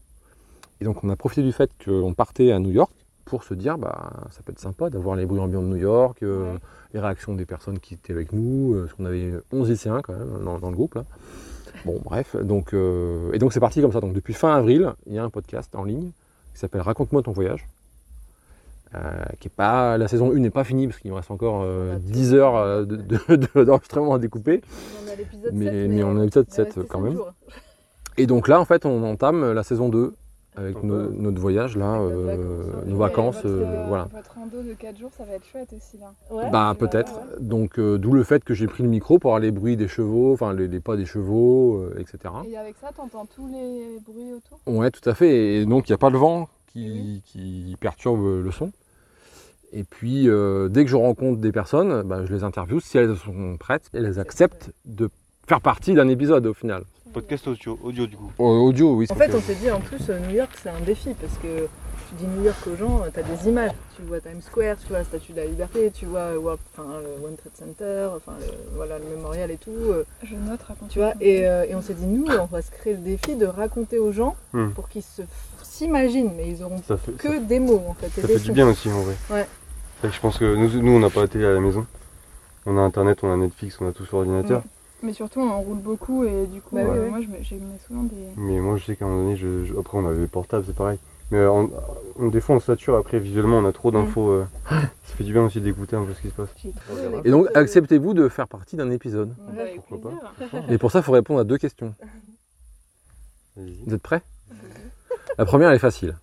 Et 0.80 0.84
donc 0.84 1.02
on 1.02 1.08
a 1.10 1.16
profité 1.16 1.42
du 1.42 1.50
fait 1.50 1.68
qu'on 1.84 2.14
partait 2.14 2.52
à 2.52 2.60
New 2.60 2.70
York 2.70 2.92
pour 3.24 3.42
se 3.42 3.52
dire, 3.52 3.78
bah 3.78 4.12
ça 4.30 4.42
peut 4.44 4.52
être 4.52 4.60
sympa 4.60 4.90
d'avoir 4.90 5.16
les 5.16 5.26
bruits 5.26 5.40
ambiants 5.40 5.62
de 5.62 5.66
New 5.66 5.74
York, 5.76 6.22
euh, 6.22 6.52
Ouais. 6.52 6.58
les 6.94 7.00
réactions 7.00 7.34
des 7.34 7.44
personnes 7.44 7.80
qui 7.80 7.94
étaient 7.94 8.12
avec 8.12 8.32
nous, 8.32 8.74
euh, 8.74 8.82
parce 8.82 8.94
qu'on 8.94 9.06
avait 9.06 9.32
11 9.50 9.68
lycéens 9.68 10.02
quand 10.02 10.12
même 10.12 10.44
dans, 10.44 10.60
dans 10.60 10.70
le 10.70 10.76
groupe 10.76 10.94
là. 10.94 11.02
Bon, 11.84 12.00
bref, 12.04 12.36
donc, 12.36 12.74
et 12.74 13.38
donc 13.38 13.52
c'est 13.52 13.60
parti 13.60 13.80
comme 13.82 13.92
ça. 13.92 14.00
Donc 14.00 14.12
depuis 14.12 14.32
fin 14.32 14.54
avril, 14.54 14.92
il 15.06 15.14
y 15.14 15.18
a 15.18 15.24
un 15.24 15.30
podcast 15.30 15.74
en 15.74 15.82
ligne 15.82 16.10
qui 16.52 16.60
s'appelle 16.60 16.80
Raconte-moi 16.80 17.22
ton 17.22 17.32
voyage. 17.32 17.66
Euh, 18.94 19.24
qui 19.40 19.48
est 19.48 19.54
pas, 19.54 19.98
la 19.98 20.06
saison 20.08 20.30
1 20.32 20.38
n'est 20.38 20.48
pas 20.50 20.62
finie 20.64 20.86
parce 20.86 21.00
qu'il 21.00 21.10
me 21.10 21.16
reste 21.16 21.30
encore 21.32 21.62
euh, 21.64 21.92
On 21.92 21.96
a 21.96 21.98
10 21.98 22.34
heures 22.34 22.56
euh, 22.56 22.84
de- 22.84 22.96
de- 22.96 23.64
d'enregistrement 23.64 24.14
à 24.14 24.18
découper. 24.18 24.62
On 25.04 25.08
est 25.08 25.12
à 25.12 25.16
l'épisode 25.16 25.50
Mais, 25.52 25.64
7, 25.66 25.90
mais 25.90 26.02
on 26.04 26.16
a 26.16 26.20
l'épisode 26.22 26.50
7 26.50 26.78
quand 26.88 27.00
même. 27.00 27.18
Et 28.16 28.26
donc 28.26 28.46
là, 28.48 28.60
en 28.60 28.64
fait, 28.64 28.86
on 28.86 29.02
entame 29.02 29.52
la 29.52 29.62
saison 29.64 29.88
2 29.88 30.14
avec 30.56 30.82
nos- 30.84 31.10
notre 31.10 31.38
voyage, 31.38 31.76
là, 31.76 31.94
Avec 31.96 32.12
euh, 32.14 32.26
notre 32.86 32.96
vacances, 32.96 33.44
ouais. 33.44 33.50
nos 33.50 33.56
Ouais, 33.56 33.58
vacances, 33.58 33.76
votre, 33.76 33.88
voilà. 33.88 34.04
Votre 34.14 34.34
rando 34.34 34.62
de 34.62 34.72
4 34.72 34.98
jours, 34.98 35.10
ça 35.18 35.24
va 35.24 35.32
être 35.34 35.44
chouette 35.44 35.68
aussi 35.76 35.98
là. 35.98 36.50
Bah 36.50 36.74
peut-être. 36.78 37.20
Donc 37.40 37.78
euh, 37.78 37.98
d'où 37.98 38.12
le 38.12 38.22
fait 38.22 38.42
que 38.44 38.54
j'ai 38.54 38.66
pris 38.68 38.82
le 38.84 38.88
micro 38.88 39.18
pour 39.18 39.32
avoir 39.32 39.40
les 39.40 39.50
bruits 39.50 39.76
des 39.76 39.88
chevaux, 39.88 40.32
enfin 40.32 40.54
les, 40.54 40.68
les 40.68 40.80
pas 40.80 40.96
des 40.96 41.04
chevaux, 41.04 41.82
euh, 41.82 41.98
etc. 41.98 42.32
Et 42.48 42.56
avec 42.56 42.76
ça, 42.80 42.88
t'entends 42.96 43.26
tous 43.26 43.48
les 43.48 43.98
bruits 44.06 44.32
autour? 44.32 44.58
Ouais, 44.66 44.90
tout 44.90 45.06
à 45.10 45.14
fait. 45.14 45.56
Et 45.56 45.66
donc 45.66 45.88
il 45.88 45.92
n'y 45.92 45.94
a 45.94 45.98
pas 45.98 46.08
le 46.10 46.16
vent? 46.18 46.48
Qui, 46.76 47.22
qui 47.24 47.76
perturbe 47.80 48.44
le 48.44 48.50
son. 48.50 48.70
Et 49.72 49.84
puis 49.84 50.28
euh, 50.28 50.68
dès 50.68 50.84
que 50.84 50.90
je 50.90 50.96
rencontre 50.96 51.40
des 51.40 51.52
personnes, 51.52 52.02
bah, 52.02 52.24
je 52.24 52.32
les 52.32 52.44
interviewe. 52.44 52.80
Si 52.80 52.98
elles 52.98 53.16
sont 53.16 53.56
prêtes, 53.58 53.88
elles 53.92 54.18
acceptent 54.18 54.72
de 54.84 55.08
faire 55.46 55.60
partie 55.60 55.94
d'un 55.94 56.08
épisode 56.08 56.46
au 56.46 56.54
final. 56.54 56.84
Podcast 57.16 57.48
audio, 57.48 57.78
audio 57.82 58.06
du 58.06 58.14
coup. 58.14 58.30
Au- 58.36 58.66
Audio, 58.68 58.92
oui. 58.94 59.06
En 59.08 59.14
fait, 59.14 59.34
on 59.34 59.40
s'est 59.40 59.54
dit 59.54 59.70
en 59.70 59.80
plus, 59.80 60.10
euh, 60.10 60.18
New 60.28 60.34
York, 60.36 60.50
c'est 60.62 60.68
un 60.68 60.80
défi 60.84 61.14
parce 61.18 61.32
que 61.38 61.60
tu 62.10 62.14
dis 62.18 62.26
New 62.26 62.44
York 62.44 62.58
aux 62.70 62.76
gens, 62.76 63.00
tu 63.10 63.18
as 63.18 63.22
des 63.22 63.48
images. 63.48 63.70
Tu 63.96 64.02
vois 64.02 64.20
Times 64.20 64.42
Square, 64.42 64.76
tu 64.82 64.88
vois 64.88 64.98
la 64.98 65.04
Statue 65.04 65.32
de 65.32 65.38
la 65.38 65.46
Liberté, 65.46 65.90
tu 65.94 66.04
vois 66.04 66.18
euh, 66.18 66.36
World- 66.38 66.60
enfin, 66.76 66.86
le 67.00 67.26
One 67.26 67.36
Trade 67.36 67.52
Center, 67.58 68.08
enfin, 68.14 68.32
le, 68.38 68.52
voilà, 68.76 68.98
le 68.98 69.06
mémorial 69.16 69.50
et 69.50 69.56
tout. 69.56 69.70
euh, 69.70 70.04
Je 70.24 70.34
note, 70.34 70.60
raconte. 70.68 70.90
tu 70.90 70.98
vois, 70.98 71.14
et, 71.22 71.48
euh, 71.48 71.64
et 71.66 71.74
on 71.74 71.80
s'est 71.80 71.94
dit, 71.94 72.04
nous, 72.04 72.26
on 72.38 72.44
va 72.44 72.60
se 72.60 72.70
créer 72.70 72.92
le 72.92 72.98
défi 73.00 73.34
de 73.34 73.46
raconter 73.46 73.98
aux 73.98 74.12
gens 74.12 74.36
Hmm. 74.52 74.68
pour 74.74 74.90
qu'ils 74.90 75.02
se 75.02 75.22
s'imaginent, 75.62 76.32
mais 76.36 76.50
ils 76.50 76.62
auront 76.62 76.82
Ça 76.86 76.98
fait, 76.98 77.12
ça, 77.12 77.16
que 77.30 77.38
des 77.38 77.60
mots 77.60 77.82
en 77.88 77.94
fait. 77.94 78.08
et 78.08 78.20
ça 78.20 78.26
des 78.26 78.34
fait 78.34 78.40
du 78.40 78.46
sons. 78.48 78.52
bien 78.52 78.68
aussi 78.68 78.90
en 78.90 79.00
vrai. 79.00 79.14
Ouais. 79.30 79.46
Que 80.02 80.10
je 80.10 80.20
pense 80.20 80.36
que 80.36 80.54
nous, 80.54 80.82
nous 80.82 80.92
on 80.92 81.00
n'a 81.00 81.08
pas 81.08 81.22
la 81.22 81.28
télé 81.28 81.46
à 81.46 81.52
la 81.54 81.60
maison. 81.60 81.86
On 82.66 82.76
a 82.76 82.82
internet, 82.82 83.20
on 83.22 83.32
a 83.32 83.36
Netflix, 83.38 83.78
on 83.80 83.88
a 83.88 83.92
tout 83.92 84.04
sur 84.04 84.18
l'ordinateur. 84.18 84.62
Mais 85.06 85.12
surtout, 85.12 85.40
on 85.40 85.60
roule 85.62 85.78
beaucoup 85.78 86.24
et 86.24 86.48
du 86.48 86.60
coup, 86.60 86.74
Bah 86.74 86.82
euh, 86.82 87.08
moi, 87.08 87.20
je 87.20 87.28
me, 87.28 87.40
j'ai 87.40 87.54
mis 87.58 87.78
souvent 87.86 88.02
des. 88.02 88.16
Mais 88.36 88.58
moi 88.58 88.76
je 88.76 88.84
sais 88.84 88.96
qu'à 88.96 89.04
un 89.04 89.08
moment 89.08 89.22
donné, 89.22 89.36
je, 89.36 89.64
je- 89.64 89.74
après 89.78 89.96
on 89.98 90.04
avait 90.04 90.20
les 90.22 90.26
portables, 90.26 90.64
c'est 90.66 90.74
pareil. 90.74 90.98
Mais 91.30 91.38
euh, 91.38 91.50
on, 91.52 91.70
on- 92.16 92.26
des 92.26 92.40
fois 92.40 92.56
on 92.56 92.60
sature, 92.60 92.96
après 92.96 93.20
visuellement 93.20 93.58
on 93.58 93.64
a 93.66 93.72
trop 93.72 93.92
d'infos. 93.92 94.30
euh, 94.30 94.46
ça 94.70 95.14
fait 95.16 95.22
du 95.22 95.32
bien 95.32 95.44
aussi 95.44 95.60
d'écouter 95.60 95.94
un 95.94 96.04
peu 96.04 96.12
ce 96.12 96.20
qui 96.20 96.28
se 96.30 96.34
passe. 96.34 96.48
Et 97.24 97.30
donc 97.30 97.46
acceptez-vous 97.54 98.14
de 98.14 98.28
faire 98.28 98.48
partie 98.48 98.74
d'un 98.74 98.90
épisode? 98.90 99.32
Ouais, 99.56 99.72
pourquoi 99.76 99.98
plaisir. 100.00 100.72
Et 100.72 100.76
pour 100.78 100.90
ça, 100.90 100.98
il 100.98 101.02
faut 101.04 101.12
répondre 101.12 101.38
à 101.38 101.44
deux 101.44 101.56
questions. 101.58 101.94
Vous 103.56 103.94
êtes 103.94 104.02
prêts? 104.02 104.22
La 105.38 105.44
première, 105.46 105.68
elle 105.70 105.76
est 105.76 105.78
facile. 105.78 106.16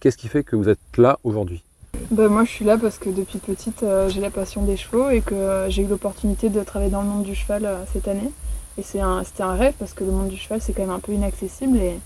Qu'est-ce 0.00 0.16
qui 0.16 0.26
fait 0.26 0.42
que 0.42 0.56
vous 0.56 0.68
êtes 0.68 0.80
là 0.96 1.18
aujourd'hui? 1.22 1.62
Bah, 2.10 2.28
moi, 2.28 2.44
je 2.44 2.50
suis 2.50 2.64
là 2.64 2.78
parce 2.78 2.98
que 2.98 3.10
depuis 3.10 3.38
petite, 3.38 3.82
euh, 3.82 4.08
j'ai 4.08 4.20
la 4.20 4.30
passion 4.30 4.62
des 4.62 4.76
chevaux 4.76 5.10
et 5.10 5.20
que 5.20 5.34
euh, 5.34 5.68
j'ai 5.68 5.82
eu 5.82 5.86
l'opportunité 5.86 6.48
de 6.48 6.62
travailler 6.62 6.90
dans 6.90 7.02
le 7.02 7.08
monde 7.08 7.22
du 7.24 7.34
cheval 7.34 7.66
euh, 7.66 7.84
cette 7.92 8.08
année. 8.08 8.30
Et 8.78 8.82
c'est 8.82 9.00
un- 9.00 9.22
c'était 9.24 9.42
un 9.42 9.54
rêve 9.54 9.74
parce 9.78 9.92
que 9.92 10.04
le 10.04 10.10
monde 10.12 10.28
du 10.28 10.36
cheval, 10.36 10.60
c'est 10.62 10.72
quand 10.72 10.82
même 10.82 10.90
un 10.90 11.00
peu 11.00 11.12
inaccessible. 11.12 11.76
Et, 11.78 11.98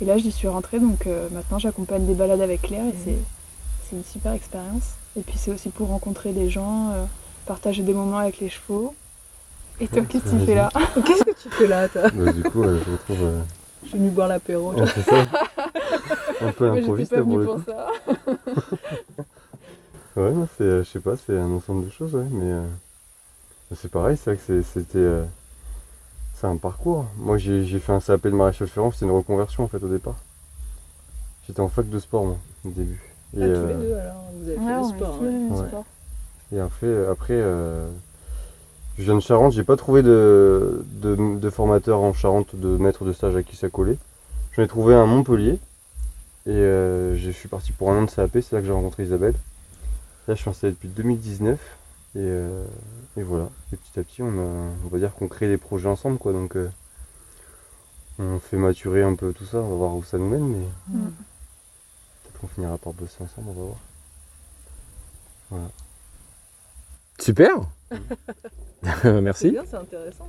et 0.00 0.04
là, 0.06 0.16
j'y 0.16 0.32
suis 0.32 0.48
rentrée. 0.48 0.78
Donc 0.80 1.06
euh, 1.06 1.28
maintenant, 1.32 1.58
j'accompagne 1.58 2.06
des 2.06 2.14
balades 2.14 2.40
avec 2.40 2.62
Claire 2.62 2.86
et 2.86 2.94
c'est 3.04 3.16
c'est 3.88 3.96
une 3.96 4.04
super 4.04 4.32
expérience. 4.32 4.94
Et 5.18 5.20
puis, 5.22 5.36
c'est 5.36 5.50
aussi 5.50 5.68
pour 5.68 5.88
rencontrer 5.88 6.32
des 6.32 6.48
gens, 6.48 6.92
euh, 6.92 7.04
partager 7.44 7.82
des 7.82 7.92
moments 7.92 8.18
avec 8.18 8.38
les 8.40 8.48
chevaux. 8.48 8.94
Et 9.80 9.88
toi, 9.88 10.02
qu'est-ce 10.08 10.24
que 10.24 10.38
tu 10.38 10.46
fais 10.46 10.54
là 10.54 10.70
Qu'est-ce 11.06 11.24
que 11.24 11.30
tu 11.42 11.48
fais 11.50 11.66
là 11.66 11.88
toi 11.88 12.02
Bah, 12.14 12.32
du 12.32 12.42
coup, 12.44 12.62
euh, 12.62 12.78
je 12.86 12.92
retrouve. 12.92 13.26
euh, 13.26 13.40
Je 13.82 13.88
suis 13.88 13.98
venue 13.98 14.10
boire 14.10 14.28
l'apéro. 14.28 14.72
ça. 14.76 15.16
Un 16.42 16.50
peu 16.52 16.70
improviste 16.70 17.20
pour 17.22 17.38
le 17.38 17.44
pour 17.44 17.54
coup. 17.56 17.62
ça. 17.66 17.88
Ouais, 20.16 20.30
non, 20.32 20.48
c'est, 20.56 20.62
euh, 20.64 20.84
je 20.84 20.88
sais 20.88 21.00
pas, 21.00 21.16
c'est 21.16 21.36
un 21.38 21.50
ensemble 21.50 21.84
de 21.86 21.90
choses, 21.90 22.14
ouais, 22.14 22.26
mais 22.30 22.44
euh, 22.52 22.66
c'est 23.74 23.90
pareil, 23.90 24.16
c'est 24.18 24.30
vrai 24.30 24.36
que 24.36 24.42
c'est- 24.46 24.62
c'était. 24.62 24.98
euh, 24.98 25.24
c'est 26.34 26.48
un 26.48 26.56
parcours. 26.56 27.06
Moi, 27.18 27.38
j'ai 27.38 27.64
j'ai 27.64 27.78
fait 27.78 27.92
un 27.92 28.00
CAP 28.00 28.24
de 28.24 28.30
maréchal 28.30 28.66
ferrant, 28.66 28.90
c'était 28.90 29.04
une 29.04 29.12
reconversion 29.12 29.62
en 29.64 29.68
fait 29.68 29.82
au 29.82 29.88
départ. 29.88 30.16
J'étais 31.46 31.60
en 31.60 31.68
fac 31.68 31.88
de 31.88 31.98
sport, 31.98 32.24
moi, 32.24 32.36
au 32.64 32.70
début. 32.70 33.00
Et, 33.36 33.42
Ah, 33.42 33.46
tous 33.46 33.50
euh, 33.54 33.68
les 33.68 33.74
deux 33.88 33.94
alors, 33.96 34.16
vous 34.34 34.48
avez 34.48 34.58
fait 34.58 34.76
le 34.76 34.84
sport. 34.84 35.18
tous. 35.18 36.56
Et 36.56 36.60
après, 36.60 36.86
euh, 36.86 37.10
après 37.12 37.34
euh, 37.36 37.88
je 38.98 39.04
viens 39.04 39.14
de 39.14 39.20
Charente, 39.20 39.52
j'ai 39.52 39.62
pas 39.64 39.76
trouvé 39.76 40.02
de, 40.02 40.84
de, 41.02 41.38
de 41.38 41.50
formateur 41.50 42.00
en 42.00 42.12
Charente, 42.12 42.54
de 42.56 42.76
maître 42.76 43.04
de 43.04 43.12
stage 43.12 43.36
à 43.36 43.42
qui 43.42 43.56
ça 43.56 43.68
collait. 43.68 43.96
J'en 44.56 44.62
ai 44.64 44.68
trouvé 44.68 44.94
un 44.94 45.02
à 45.02 45.06
Montpellier. 45.06 45.58
Et 46.46 46.50
euh, 46.52 47.16
je 47.16 47.30
suis 47.30 47.48
parti 47.48 47.72
pour 47.72 47.92
un 47.92 47.98
an 48.00 48.04
de 48.04 48.10
CAP, 48.10 48.32
c'est 48.42 48.52
là 48.52 48.60
que 48.60 48.66
j'ai 48.66 48.72
rencontré 48.72 49.04
Isabelle. 49.04 49.34
Là, 50.30 50.36
je 50.36 50.42
suis 50.42 50.50
installé 50.50 50.74
depuis 50.74 50.86
2019. 50.88 51.58
Et, 52.14 52.18
euh, 52.18 52.64
et 53.16 53.22
voilà. 53.24 53.48
Et 53.72 53.76
petit 53.76 53.98
à 53.98 54.04
petit, 54.04 54.22
on, 54.22 54.28
a- 54.38 54.70
on 54.84 54.88
va 54.88 54.98
dire 54.98 55.12
qu'on 55.12 55.26
crée 55.26 55.48
des 55.48 55.58
projets 55.58 55.88
ensemble, 55.88 56.18
quoi. 56.18 56.32
Donc, 56.32 56.56
euh, 56.56 56.70
on 58.20 58.38
fait 58.38 58.56
maturer 58.56 59.02
un 59.02 59.16
peu 59.16 59.32
tout 59.32 59.44
ça, 59.44 59.58
on 59.58 59.70
va 59.70 59.74
voir 59.74 59.96
où 59.96 60.04
ça 60.04 60.18
nous 60.18 60.28
mène, 60.28 60.46
mais 60.46 60.66
Mm. 60.88 61.00
peut-être 62.22 62.40
qu'on 62.40 62.46
finira 62.46 62.78
par 62.78 62.92
bosser 62.92 63.16
ensemble, 63.24 63.48
on 63.48 63.52
va 63.54 63.62
voir. 65.58 65.70
Super 67.18 67.56
C'est 69.02 69.12
Merci. 69.20 69.56
c'est 69.68 69.76
intéressant. 69.76 70.28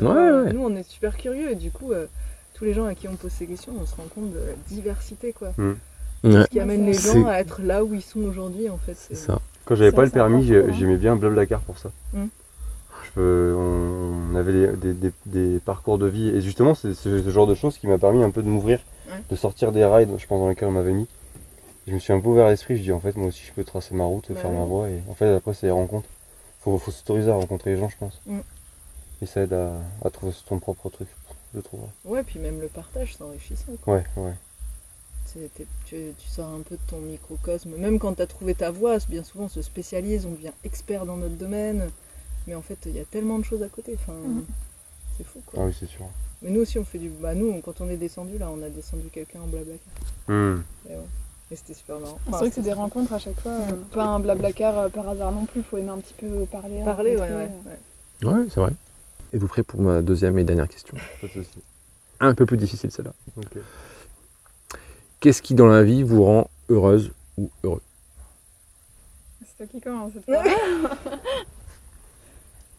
Ouais, 0.00 0.06
Euh, 0.08 0.44
ouais. 0.44 0.52
Nous, 0.54 0.64
on 0.64 0.74
est 0.76 0.82
super 0.82 1.14
curieux 1.18 1.50
et 1.50 1.56
du 1.56 1.70
coup, 1.70 1.92
euh, 1.92 2.06
tous 2.54 2.64
les 2.64 2.72
gens 2.72 2.86
à 2.86 2.94
qui 2.94 3.06
on 3.06 3.16
pose 3.16 3.32
ces 3.32 3.46
questions, 3.46 3.74
on 3.78 3.84
se 3.84 3.94
rend 3.96 4.04
compte 4.14 4.32
de 4.32 4.38
la 4.38 4.54
diversité, 4.68 5.34
quoi. 5.34 5.52
Ouais, 6.24 6.42
Ce 6.44 6.46
qui 6.48 6.60
amène 6.60 6.86
les 6.86 6.92
gens 6.94 7.26
à 7.26 7.34
être 7.38 7.62
là 7.62 7.82
où 7.84 7.94
ils 7.94 8.02
sont 8.02 8.20
aujourd'hui, 8.20 8.68
en 8.68 8.76
fait. 8.78 8.94
c'est 8.96 9.14
ça. 9.16 9.40
Quand 9.64 9.74
j'avais 9.74 9.92
pas 9.92 10.04
le 10.04 10.10
permis, 10.10 10.52
hein. 10.54 10.64
j'aimais 10.78 10.96
bien 10.96 11.16
Blablacar 11.16 11.60
pour 11.60 11.78
ça. 11.78 11.90
Mm. 12.12 12.24
Je 13.04 13.10
peux- 13.14 13.54
on, 13.56 14.34
avait 14.36 14.74
des, 14.76 14.94
des- 14.94 15.12
des 15.26 15.58
parcours 15.60 15.98
de 15.98 16.06
vie 16.06 16.28
et 16.30 16.40
justement 16.40 16.74
c'est 16.74 16.94
ce 16.94 17.28
genre 17.30 17.46
de 17.46 17.54
choses 17.54 17.76
qui 17.78 17.86
m'a 17.86 17.98
permis 17.98 18.22
un 18.22 18.30
peu 18.30 18.42
de 18.42 18.48
m'ouvrir, 18.48 18.80
Ouais. 19.08 19.20
de 19.30 19.36
sortir 19.36 19.70
des 19.72 19.84
rails, 19.84 20.08
je 20.18 20.26
pense 20.26 20.40
dans 20.40 20.48
lesquels 20.48 20.68
on 20.68 20.72
m'avait 20.72 20.92
mis. 20.92 21.06
Je 21.86 21.92
me 21.94 21.98
suis 21.98 22.12
un 22.12 22.20
peu 22.20 22.28
ouvert 22.28 22.48
l'esprit, 22.48 22.76
je 22.78 22.82
dis 22.82 22.92
en 22.92 23.00
fait 23.00 23.16
moi 23.16 23.26
aussi 23.28 23.42
je 23.46 23.52
peux 23.52 23.64
tracer 23.64 23.94
ma 23.94 24.04
route, 24.04 24.26
Bah 24.30 24.40
faire 24.40 24.50
ouais. 24.50 24.56
ma 24.56 24.64
voie 24.64 24.88
et 24.88 25.02
en 25.10 25.14
fait 25.14 25.34
après 25.34 25.52
c'est 25.52 25.66
les 25.66 25.72
rencontres. 25.72 26.08
Faut, 26.60 26.78
faut 26.78 26.90
s'autoriser 26.92 27.30
à 27.30 27.34
rencontrer 27.34 27.74
les 27.74 27.76
gens 27.80 27.88
je 27.88 27.96
pense. 27.98 28.20
Mm. 28.26 28.38
Et 29.20 29.26
ça 29.26 29.42
aide 29.42 29.52
à, 29.52 29.72
à 30.04 30.10
trouver 30.10 30.32
son 30.46 30.58
propre 30.58 30.88
truc, 30.88 31.08
je 31.54 31.60
trouve. 31.60 31.80
Ouais, 32.04 32.22
puis 32.22 32.38
même 32.40 32.60
le 32.60 32.68
partage, 32.68 33.14
c'est 33.16 33.22
enrichissant. 33.24 33.72
quoi. 33.84 33.96
Ouais, 33.96 34.04
ouais. 34.16 34.32
C'est- 35.34 35.50
Tu, 35.86 35.96
tu 36.18 36.28
sors 36.28 36.48
un 36.48 36.60
peu 36.60 36.76
de 36.76 36.80
ton 36.88 36.98
microcosme. 36.98 37.70
Même 37.76 37.98
quand 37.98 38.14
tu 38.14 38.22
as 38.22 38.26
trouvé 38.26 38.54
ta 38.54 38.70
voie, 38.70 38.98
bien 39.08 39.22
souvent 39.24 39.44
on 39.44 39.48
se 39.48 39.62
spécialise, 39.62 40.26
on 40.26 40.32
devient 40.32 40.52
expert 40.64 41.06
dans 41.06 41.16
notre 41.16 41.36
domaine. 41.36 41.90
Mais 42.46 42.54
en 42.54 42.62
fait, 42.62 42.78
il 42.86 42.96
y 42.96 43.00
a 43.00 43.04
tellement 43.04 43.38
de 43.38 43.44
choses 43.44 43.62
à 43.62 43.68
côté. 43.68 43.96
Enfin, 44.00 44.14
Mhm. 44.14 44.44
C'est 45.18 45.24
fou, 45.24 45.40
quoi. 45.46 45.60
Ah 45.62 45.66
oui 45.66 45.76
c'est 45.78 45.86
sûr. 45.88 46.06
Mais 46.40 46.50
nous 46.50 46.60
aussi, 46.62 46.78
on 46.78 46.84
fait 46.84 46.98
du. 46.98 47.08
Bah, 47.10 47.34
nous, 47.34 47.52
quand 47.60 47.80
on 47.82 47.88
est 47.88 47.96
descendu, 47.98 48.38
là, 48.38 48.48
on 48.50 48.62
a 48.62 48.68
descendu 48.70 49.08
quelqu'un 49.12 49.40
en 49.42 49.46
blabla. 49.46 49.74
Mm. 50.26 50.62
Et, 50.88 50.94
ouais. 50.94 51.00
Et 51.50 51.56
c'était 51.56 51.74
super 51.74 52.00
marrant. 52.00 52.18
C'est 52.24 52.28
Enfin, 52.30 52.38
vrai 52.38 52.48
que 52.48 52.54
c'est 52.54 52.62
des 52.62 52.72
rencontres 52.72 53.12
à 53.12 53.18
chaque 53.18 53.38
fois. 53.40 53.52
euh, 53.52 53.72
Pas 53.92 54.04
un 54.06 54.18
blablacar 54.20 54.76
euh, 54.78 54.88
par 54.88 55.06
hasard 55.08 55.30
non 55.32 55.44
plus, 55.44 55.62
faut 55.62 55.76
aimer 55.76 55.90
un 55.90 55.98
petit 55.98 56.14
peu 56.14 56.46
parler. 56.46 56.80
Parler, 56.84 57.16
ouais, 57.16 57.28
euh. 57.30 57.46
ouais. 58.24 58.28
Ouais, 58.32 58.46
c'est 58.48 58.58
vrai. 58.60 58.72
Êtes-vous 59.34 59.48
prêt 59.48 59.62
pour 59.62 59.80
ma 59.82 60.00
deuxième 60.02 60.38
et 60.38 60.44
dernière 60.44 60.68
question? 60.68 60.96
Pas 61.20 61.26
de 61.26 61.32
souci. 61.32 61.58
Un 62.20 62.34
peu 62.34 62.46
plus 62.46 62.56
difficile 62.56 62.90
celle-là. 62.90 63.12
Ok. 63.36 63.58
Qu'est-ce 65.22 65.40
qui 65.40 65.54
dans 65.54 65.68
la 65.68 65.84
vie 65.84 66.02
vous 66.02 66.24
rend 66.24 66.50
heureuse 66.68 67.12
ou 67.38 67.48
heureux 67.62 67.80
C'est 69.46 69.56
toi 69.56 69.66
qui 69.66 69.80
commence 69.80 70.12
cette 70.14 70.24
fois. 70.24 70.42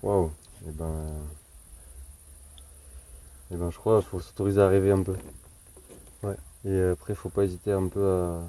Waouh. 0.04 0.30
Et 0.68 0.72
ben. 0.72 1.06
Et 3.50 3.56
ben 3.56 3.72
je 3.72 3.78
crois 3.78 4.02
qu'il 4.02 4.10
faut 4.10 4.20
s'autoriser 4.20 4.60
à 4.60 4.68
rêver 4.68 4.92
un 4.92 5.04
peu. 5.04 5.16
Ouais. 6.22 6.36
Et 6.66 6.82
après 6.82 7.16
faut 7.16 7.30
pas 7.30 7.46
hésiter 7.46 7.72
un 7.72 7.88
peu 7.88 8.06
à. 8.06 8.42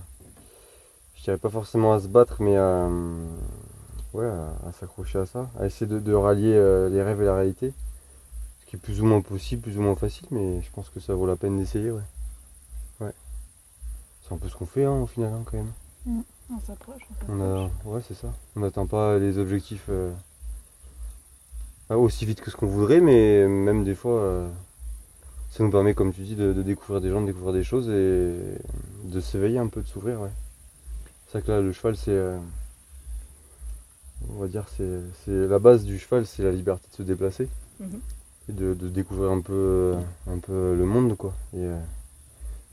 Je 1.15 1.23
dirais 1.23 1.39
pas 1.39 1.51
forcément 1.51 1.93
à 1.93 2.01
se 2.01 2.09
battre 2.09 2.43
mais 2.43 2.57
à. 2.57 2.91
Ouais, 4.13 4.27
à, 4.27 4.69
à 4.69 4.73
s'accrocher 4.73 5.21
à 5.21 5.27
ça. 5.27 5.49
À 5.57 5.67
essayer 5.67 5.87
de, 5.87 6.01
de 6.01 6.13
rallier 6.13 6.57
euh, 6.57 6.89
les 6.89 7.01
rêves 7.01 7.23
et 7.23 7.27
la 7.27 7.37
réalité. 7.37 7.73
Ce 8.59 8.67
qui 8.67 8.75
est 8.75 8.81
plus 8.81 9.01
ou 9.01 9.05
moins 9.05 9.21
possible, 9.21 9.63
plus 9.63 9.79
ou 9.79 9.83
moins 9.83 9.95
facile, 9.95 10.27
mais 10.33 10.61
je 10.63 10.71
pense 10.73 10.91
que 10.91 10.99
ça 10.99 11.15
vaut 11.15 11.29
la 11.29 11.37
peine 11.37 11.59
d'essayer. 11.59 11.93
Ouais. 11.93 12.03
C'est 14.27 14.35
un 14.35 14.39
peu 14.39 14.49
ce 14.49 14.55
qu'on 14.57 14.67
fait 14.67 14.85
hein, 14.85 15.03
au 15.03 15.07
final 15.07 15.33
hein, 15.33 15.43
quand 15.45 15.57
même. 15.59 16.23
On 16.51 16.61
s'approche, 16.61 17.03
on 17.29 17.41
a, 17.41 17.71
ouais, 17.87 18.01
c'est 18.07 18.15
ça. 18.15 18.33
On 18.57 18.61
n'atteint 18.61 18.87
pas 18.87 19.19
les 19.19 19.39
objectifs 19.39 19.87
euh, 19.89 20.13
pas 21.89 21.97
aussi 21.97 22.27
vite 22.27 22.41
que 22.41 22.51
ce 22.51 22.57
qu'on 22.57 22.67
voudrait, 22.67 23.01
mais 23.01 23.47
même 23.49 23.85
des 23.85 23.95
fois, 23.95 24.21
euh, 24.21 24.49
ça 25.51 25.63
nous 25.65 25.71
permet, 25.71 25.95
comme 25.95 26.13
tu 26.13 26.23
dis, 26.23 26.35
de, 26.37 26.53
de 26.53 26.63
découvrir 26.63 27.01
des 27.01 27.11
gens, 27.11 27.21
de 27.23 27.27
découvrir 27.27 27.53
des 27.55 27.65
choses 27.65 27.89
et 27.89 28.59
de 29.05 29.21
s'éveiller 29.21 29.59
un 29.59 29.69
peu, 29.69 29.81
de 29.83 29.87
s'ouvrir. 29.87 30.21
Ouais. 30.21 30.31
C'est 31.27 31.39
vrai 31.39 31.43
que 31.47 31.53
là, 31.53 31.61
le 31.61 31.73
cheval, 31.73 31.97
c'est, 31.97 32.11
euh, 32.11 32.39
on 34.31 34.39
va 34.41 34.49
dire, 34.49 34.67
c'est, 34.77 35.01
c'est 35.25 35.47
la 35.47 35.59
base 35.59 35.85
du 35.85 35.99
cheval, 35.99 36.27
c'est 36.27 36.43
la 36.43 36.53
liberté 36.53 36.87
de 36.91 36.97
se 36.97 37.03
déplacer 37.03 37.49
Mhm. 37.81 38.01
et 38.49 38.53
de, 38.53 38.75
de 38.75 38.89
découvrir 38.89 39.31
un 39.33 39.41
peu, 39.41 39.95
un 40.29 40.39
peu 40.39 40.75
le 40.77 40.85
monde, 40.85 41.17
quoi. 41.17 41.35
Et, 41.57 41.69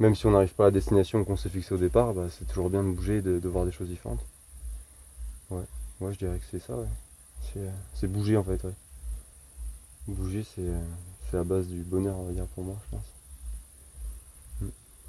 même 0.01 0.15
si 0.15 0.25
on 0.27 0.31
n'arrive 0.31 0.53
pas 0.55 0.65
à 0.65 0.67
la 0.67 0.71
destination 0.71 1.23
qu'on 1.25 1.37
s'est 1.37 1.49
fixée 1.49 1.73
au 1.75 1.77
départ, 1.77 2.13
bah, 2.13 2.27
c'est 2.29 2.45
toujours 2.45 2.69
bien 2.69 2.83
de 2.83 2.91
bouger 2.91 3.17
et 3.17 3.21
de, 3.21 3.39
de 3.39 3.49
voir 3.49 3.65
des 3.65 3.71
choses 3.71 3.89
différentes. 3.89 4.25
Ouais, 5.51 5.63
ouais 5.99 6.13
je 6.13 6.17
dirais 6.17 6.39
que 6.39 6.45
c'est 6.49 6.59
ça, 6.59 6.75
ouais. 6.75 6.87
C'est, 7.41 7.59
euh, 7.59 7.71
c'est 7.93 8.07
bouger 8.07 8.37
en 8.37 8.43
fait, 8.43 8.63
ouais. 8.63 8.73
Bouger, 10.07 10.43
c'est, 10.43 10.61
euh, 10.67 10.83
c'est 11.29 11.37
la 11.37 11.43
base 11.43 11.67
du 11.67 11.83
bonheur, 11.83 12.17
on 12.17 12.25
va 12.25 12.33
dire, 12.33 12.45
pour 12.47 12.63
moi, 12.63 12.75
je 12.85 12.97
pense. 12.97 13.05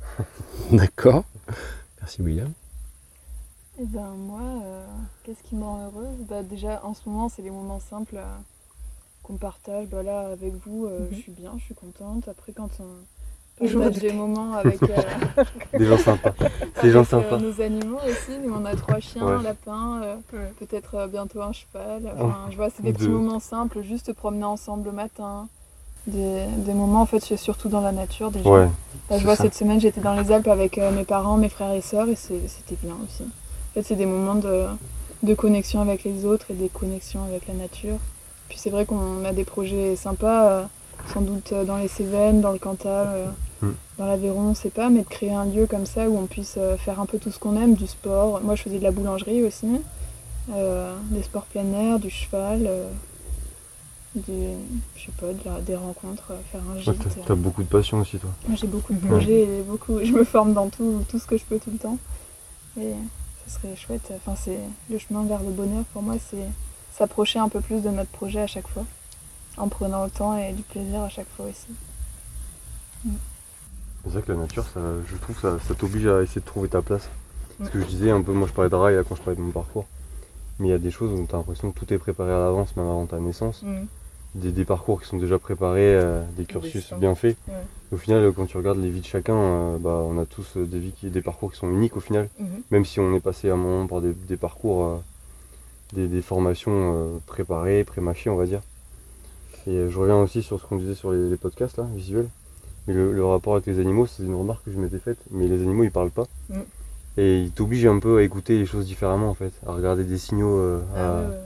D'accord. 0.72 1.24
Merci 2.00 2.22
William. 2.22 2.52
Et 3.78 3.86
ben 3.86 4.14
moi, 4.14 4.62
euh, 4.64 4.86
qu'est-ce 5.22 5.42
qui 5.42 5.56
me 5.56 5.64
rend 5.64 5.84
heureuse? 5.86 6.18
Bah, 6.28 6.42
Déjà 6.42 6.84
en 6.84 6.94
ce 6.94 7.08
moment 7.08 7.28
c'est 7.28 7.42
les 7.42 7.50
moments 7.50 7.80
simples 7.80 8.16
euh, 8.18 8.38
qu'on 9.22 9.36
partage. 9.38 9.88
Bah, 9.88 10.02
là 10.02 10.28
avec 10.30 10.54
vous, 10.66 10.86
euh, 10.86 11.10
Mhm. 11.10 11.12
je 11.12 11.16
suis 11.16 11.32
bien, 11.32 11.54
je 11.58 11.64
suis 11.64 11.74
contente. 11.74 12.28
Après 12.28 12.52
quand 12.52 12.80
on 12.80 13.06
Partage 13.60 13.92
des 14.00 14.12
moments 14.12 14.54
avec, 14.64 14.82
euh, 14.82 15.44
Des 15.78 15.86
gens 15.86 15.98
sympas. 15.98 16.32
Des 16.82 16.90
gens 16.90 17.00
euh, 17.00 17.04
sympas. 17.04 17.38
nos 17.38 17.60
animaux 17.60 17.98
aussi, 18.08 18.38
nous 18.44 18.54
on 18.54 18.64
a 18.64 18.74
trois 18.74 18.98
chiens, 19.00 19.24
Ouais. 19.26 19.34
un 19.34 19.42
lapin, 19.42 20.00
euh, 20.02 20.16
Ouais. 20.32 20.52
peut-être 20.58 20.94
euh, 20.96 21.06
bientôt 21.06 21.42
un 21.42 21.52
cheval. 21.52 22.12
Enfin, 22.18 22.46
je 22.50 22.56
vois, 22.56 22.68
c'est 22.74 22.82
des 22.82 22.92
Deux. 22.92 22.98
petits 22.98 23.08
moments 23.10 23.40
simples, 23.40 23.82
juste 23.82 24.06
se 24.06 24.12
promener 24.12 24.44
ensemble 24.44 24.86
le 24.86 24.92
matin. 24.92 25.48
Des, 26.08 26.46
des 26.56 26.74
moments 26.74 27.02
en 27.02 27.06
fait, 27.06 27.20
c'est 27.20 27.36
surtout 27.36 27.68
dans 27.68 27.80
la 27.80 27.92
nature 27.92 28.32
déjà. 28.32 28.50
Ouais, 28.50 28.68
Là, 29.08 29.18
je 29.18 29.24
vois, 29.24 29.36
ça. 29.36 29.44
cette 29.44 29.54
semaine, 29.54 29.80
j'étais 29.80 30.00
dans 30.00 30.14
les 30.14 30.32
Alpes 30.32 30.48
avec 30.48 30.76
mes 30.78 31.04
parents, 31.04 31.36
mes 31.36 31.48
frères 31.48 31.72
et 31.72 31.80
sœurs, 31.80 32.08
et 32.08 32.16
c'était 32.16 32.76
bien 32.82 32.96
aussi. 33.06 33.22
En 33.22 33.74
fait, 33.74 33.82
c'est 33.84 33.94
des 33.94 34.06
moments 34.06 34.34
de, 34.34 34.64
de 35.22 35.34
connexion 35.34 35.80
avec 35.80 36.02
les 36.02 36.24
autres 36.24 36.46
et 36.50 36.54
des 36.54 36.68
connexions 36.68 37.22
avec 37.22 37.46
la 37.46 37.54
nature. 37.54 37.98
Puis 38.48 38.58
c'est 38.58 38.70
vrai 38.70 38.84
qu'on 38.84 39.24
a 39.24 39.32
des 39.32 39.44
projets 39.44 39.94
sympas, 39.94 40.68
sans 41.12 41.20
doute 41.20 41.52
euh, 41.52 41.64
dans 41.64 41.76
les 41.76 41.88
Cévennes, 41.88 42.40
dans 42.40 42.52
le 42.52 42.58
Cantal, 42.58 43.06
euh, 43.10 43.26
Mm. 43.62 43.72
dans 43.98 44.06
l'Aveyron, 44.06 44.40
on 44.50 44.54
sait 44.54 44.70
pas, 44.70 44.88
mais 44.90 45.02
de 45.02 45.08
créer 45.08 45.32
un 45.32 45.44
lieu 45.44 45.66
comme 45.68 45.86
ça 45.86 46.08
où 46.08 46.18
on 46.18 46.26
puisse 46.26 46.56
euh, 46.58 46.76
faire 46.76 46.98
un 47.00 47.06
peu 47.06 47.18
tout 47.18 47.30
ce 47.30 47.38
qu'on 47.38 47.56
aime, 47.56 47.74
du 47.74 47.86
sport. 47.86 48.40
Moi, 48.42 48.56
je 48.56 48.62
faisais 48.62 48.78
de 48.78 48.82
la 48.82 48.90
boulangerie 48.90 49.44
aussi, 49.44 49.66
euh, 50.52 50.96
des 51.10 51.22
sports 51.22 51.44
plein 51.44 51.70
air, 51.72 52.00
du 52.00 52.10
cheval, 52.10 52.62
euh, 52.66 52.88
je 54.16 54.22
sais 55.04 55.12
pas, 55.20 55.28
de 55.28 55.38
la- 55.44 55.60
des 55.60 55.76
rencontres, 55.76 56.32
faire 56.50 56.60
un 56.70 56.74
Ouais, 56.76 56.82
gîte. 56.82 56.98
t'as, 56.98 57.08
euh. 57.20 57.24
t'as 57.26 57.34
beaucoup 57.34 57.62
de 57.62 57.68
passion 57.68 58.00
aussi, 58.00 58.18
toi. 58.18 58.30
Moi, 58.48 58.56
j'ai 58.60 58.66
beaucoup 58.66 58.92
de 58.92 59.06
projets 59.06 59.42
et 59.42 59.62
beaucoup, 59.62 60.00
je 60.02 60.12
me 60.12 60.24
forme 60.24 60.52
dans 60.54 60.68
tout, 60.68 61.04
tout 61.08 61.18
ce 61.18 61.26
que 61.26 61.38
je 61.38 61.44
peux 61.44 61.58
tout 61.58 61.70
le 61.70 61.78
temps. 61.78 61.98
Et 62.80 62.92
ce 63.46 63.54
serait 63.54 63.76
chouette. 63.76 64.12
Enfin, 64.16 64.34
c'est 64.36 64.58
le 64.90 64.98
chemin 64.98 65.22
vers 65.24 65.40
le 65.42 65.50
bonheur 65.50 65.84
pour 65.92 66.02
moi, 66.02 66.14
c'est 66.30 66.36
s'approcher 66.96 67.38
un 67.38 67.48
peu 67.48 67.60
plus 67.60 67.80
de 67.80 67.88
notre 67.90 68.10
projet 68.10 68.40
à 68.40 68.46
chaque 68.46 68.68
fois, 68.68 68.84
en 69.56 69.68
prenant 69.68 70.04
le 70.04 70.10
temps 70.10 70.36
et 70.36 70.52
du 70.52 70.62
plaisir 70.62 71.02
à 71.02 71.08
chaque 71.08 71.28
fois 71.36 71.46
aussi. 71.46 71.68
C'est 74.04 74.10
vrai 74.10 74.22
que 74.22 74.32
la 74.32 74.38
nature, 74.38 74.64
ça, 74.64 74.80
je 75.06 75.16
trouve 75.16 75.36
que 75.36 75.42
ça, 75.42 75.58
ça 75.66 75.74
t'oblige 75.74 76.06
à 76.06 76.22
essayer 76.22 76.40
de 76.40 76.46
trouver 76.46 76.68
ta 76.68 76.82
place. 76.82 77.08
Ce 77.62 77.68
que 77.68 77.80
je 77.80 77.86
disais 77.86 78.10
un 78.10 78.22
peu, 78.22 78.32
moi 78.32 78.48
je 78.48 78.52
parlais 78.52 78.70
de 78.70 78.74
rail 78.74 79.00
quand 79.08 79.14
je 79.14 79.22
parlais 79.22 79.36
de 79.36 79.42
mon 79.42 79.52
parcours. 79.52 79.86
Mais 80.58 80.68
il 80.68 80.70
y 80.70 80.74
a 80.74 80.78
des 80.78 80.90
choses 80.90 81.12
où 81.12 81.26
tu 81.26 81.34
as 81.34 81.38
l'impression 81.38 81.70
que 81.70 81.78
tout 81.78 81.92
est 81.92 81.98
préparé 81.98 82.32
à 82.32 82.38
l'avance, 82.38 82.76
même 82.76 82.86
avant 82.86 83.06
ta 83.06 83.18
naissance. 83.18 83.62
Mhm. 83.62 83.86
Des, 84.34 84.50
des 84.50 84.64
parcours 84.64 85.02
qui 85.02 85.08
sont 85.08 85.18
déjà 85.18 85.38
préparés, 85.38 85.94
euh, 85.94 86.22
des 86.36 86.46
cursus 86.46 86.92
bien 86.94 87.14
faits. 87.14 87.36
Ouais. 87.48 87.54
Au 87.92 87.98
final, 87.98 88.32
quand 88.32 88.46
tu 88.46 88.56
regardes 88.56 88.78
les 88.78 88.90
vies 88.90 89.02
de 89.02 89.06
chacun, 89.06 89.36
euh, 89.36 89.78
bah, 89.78 90.02
on 90.08 90.18
a 90.18 90.24
tous 90.24 90.56
des, 90.56 90.78
vies 90.78 90.92
qui, 90.92 91.10
des 91.10 91.20
parcours 91.20 91.52
qui 91.52 91.58
sont 91.58 91.68
uniques 91.68 91.96
au 91.96 92.00
final. 92.00 92.28
Mhm. 92.38 92.62
Même 92.70 92.84
si 92.84 92.98
on 92.98 93.14
est 93.14 93.20
passé 93.20 93.50
à 93.50 93.54
un 93.54 93.56
moment 93.56 93.86
par 93.86 94.00
des, 94.00 94.14
des 94.14 94.36
parcours, 94.36 94.84
euh, 94.84 96.06
des, 96.06 96.22
formations 96.22 97.20
préparées, 97.26 97.84
pré-mâchées, 97.84 98.30
on 98.30 98.36
va 98.36 98.46
dire. 98.46 98.62
Et 99.66 99.70
euh, 99.76 99.90
je 99.90 99.98
reviens 99.98 100.20
aussi 100.20 100.42
sur 100.42 100.60
ce 100.60 100.66
qu'on 100.66 100.76
disait 100.76 100.94
sur 100.94 101.12
les, 101.12 101.30
les 101.30 101.36
podcasts 101.36 101.76
là, 101.78 101.86
visuels. 101.94 102.28
Mais 102.86 102.94
le, 102.94 103.12
le 103.12 103.24
rapport 103.24 103.54
avec 103.54 103.66
les 103.66 103.78
animaux, 103.78 104.06
c'est 104.06 104.24
une 104.24 104.34
remarque 104.34 104.64
que 104.64 104.72
je 104.72 104.78
m'étais 104.78 104.98
faite. 104.98 105.18
Mais 105.30 105.46
les 105.46 105.62
animaux, 105.62 105.84
ils 105.84 105.90
parlent 105.92 106.10
pas. 106.10 106.26
Mm. 106.50 106.60
Et 107.18 107.42
il 107.42 107.50
t'oblige 107.52 107.86
un 107.86 107.98
peu 107.98 108.18
à 108.18 108.22
écouter 108.22 108.58
les 108.58 108.64
choses 108.66 108.86
différemment 108.86 109.28
en 109.28 109.34
fait, 109.34 109.52
à 109.66 109.72
regarder 109.74 110.02
des 110.04 110.16
signaux. 110.18 110.56
euh, 110.56 110.80
Ah 110.96 110.98
à- 110.98 111.20
ouais, 111.20 111.26
ouais, 111.26 111.30
ouais. 111.32 111.36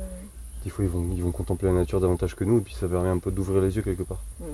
Des 0.64 0.70
fois 0.70 0.84
ils 0.84 0.90
vont, 0.90 1.04
ils 1.14 1.22
vont 1.22 1.32
contempler 1.32 1.68
la 1.68 1.74
nature 1.74 2.00
davantage 2.00 2.34
que 2.36 2.44
nous 2.44 2.58
et 2.58 2.60
puis 2.60 2.74
ça 2.74 2.86
permet 2.88 3.08
un 3.08 3.18
peu 3.18 3.30
d'ouvrir 3.32 3.60
les 3.62 3.74
yeux 3.76 3.82
quelque 3.82 4.02
part. 4.04 4.22
Mm, 4.40 4.44
mm, 4.44 4.48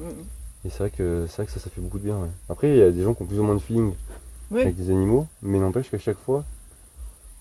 Et 0.65 0.71
c'est 0.71 0.79
vrai 0.79 0.91
que 0.91 1.27
c'est 1.29 1.37
vrai 1.37 1.47
que 1.47 1.53
ça, 1.53 1.61
ça 1.61 1.69
fait 1.71 1.81
beaucoup 1.83 1.99
de 1.99 2.05
bien. 2.05 2.17
Après 2.49 2.71
il 2.71 2.77
y 2.79 2.83
a 2.83 2.91
des 2.91 3.03
gens 3.03 3.13
qui 3.15 3.23
ont 3.23 3.27
plus 3.27 3.39
ou 3.39 3.43
moins 3.45 3.55
de 3.55 3.61
feeling 3.61 3.93
avec 4.63 4.77
des 4.77 4.89
animaux, 4.91 5.27
mais 5.43 5.59
n'empêche 5.59 5.91
qu'à 5.91 5.99
chaque 5.99 6.19
fois, 6.19 6.45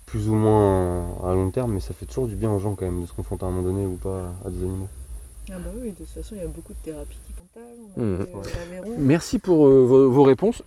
plus 0.06 0.28
ou 0.30 0.36
moins 0.36 1.06
à 1.24 1.34
long 1.34 1.50
terme, 1.50 1.72
mais 1.74 1.80
ça 1.80 1.94
fait 1.94 2.06
toujours 2.06 2.28
du 2.28 2.36
bien 2.36 2.52
aux 2.52 2.60
gens 2.60 2.76
quand 2.76 2.86
même 2.86 3.02
de 3.02 3.06
se 3.08 3.14
confronter 3.14 3.46
à 3.46 3.48
un 3.48 3.52
moment 3.52 3.64
donné 3.70 3.86
ou 3.86 3.96
pas 3.96 4.34
à 4.46 4.50
des 4.50 4.64
animaux. 4.64 4.88
Ah 5.49 5.54
bah 5.58 5.71
oui, 5.82 5.91
de 5.91 5.95
toute 5.95 6.08
façon, 6.08 6.36
il 6.36 6.41
y 6.41 6.45
a 6.45 6.47
beaucoup 6.47 6.73
de 6.73 6.80
thérapies 6.84 7.17
qui 7.25 7.34
Mm. 7.97 8.01
euh, 8.01 8.25
l'Aveyron. 8.71 8.95
Merci 8.97 9.39
pour 9.39 9.67
euh, 9.67 9.84
vos, 9.86 10.10
vos 10.10 10.23
réponses. 10.23 10.63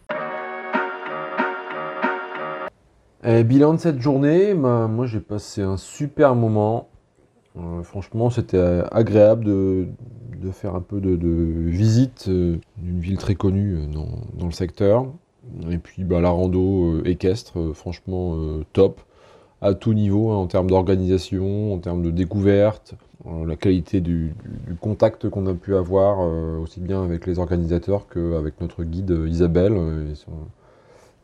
Eh, 3.26 3.42
bilan 3.42 3.74
de 3.74 3.78
cette 3.78 4.00
journée, 4.00 4.52
bah, 4.54 4.86
moi 4.86 5.06
j'ai 5.06 5.20
passé 5.20 5.62
un 5.62 5.78
super 5.78 6.34
moment. 6.34 6.88
Euh, 7.56 7.82
franchement, 7.82 8.28
c'était 8.28 8.58
euh, 8.58 8.84
agréable 8.90 9.44
de, 9.44 9.86
de 10.42 10.50
faire 10.50 10.74
un 10.74 10.82
peu 10.82 11.00
de, 11.00 11.16
de 11.16 11.28
visite 11.28 12.26
euh, 12.28 12.58
d'une 12.76 13.00
ville 13.00 13.16
très 13.16 13.34
connue 13.34 13.86
dans, 13.86 14.08
dans 14.34 14.46
le 14.46 14.52
secteur. 14.52 15.06
Et 15.70 15.78
puis 15.78 16.04
bah, 16.04 16.20
la 16.20 16.30
rando 16.30 17.02
équestre, 17.04 17.72
franchement 17.74 18.36
top, 18.72 19.00
à 19.60 19.74
tout 19.74 19.92
niveau, 19.94 20.30
hein, 20.30 20.36
en 20.36 20.46
termes 20.46 20.68
d'organisation, 20.68 21.72
en 21.74 21.78
termes 21.78 22.02
de 22.02 22.10
découverte, 22.10 22.94
la 23.46 23.56
qualité 23.56 24.00
du, 24.00 24.34
contact 24.80 25.28
qu'on 25.28 25.46
a 25.46 25.54
pu 25.54 25.74
avoir, 25.74 26.18
euh, 26.20 26.58
aussi 26.58 26.80
bien 26.80 27.02
avec 27.02 27.26
les 27.26 27.38
organisateurs 27.38 28.06
qu'avec 28.08 28.60
notre 28.60 28.84
guide 28.84 29.10
euh, 29.12 29.28
Isabelle 29.28 29.74
euh, 29.76 30.12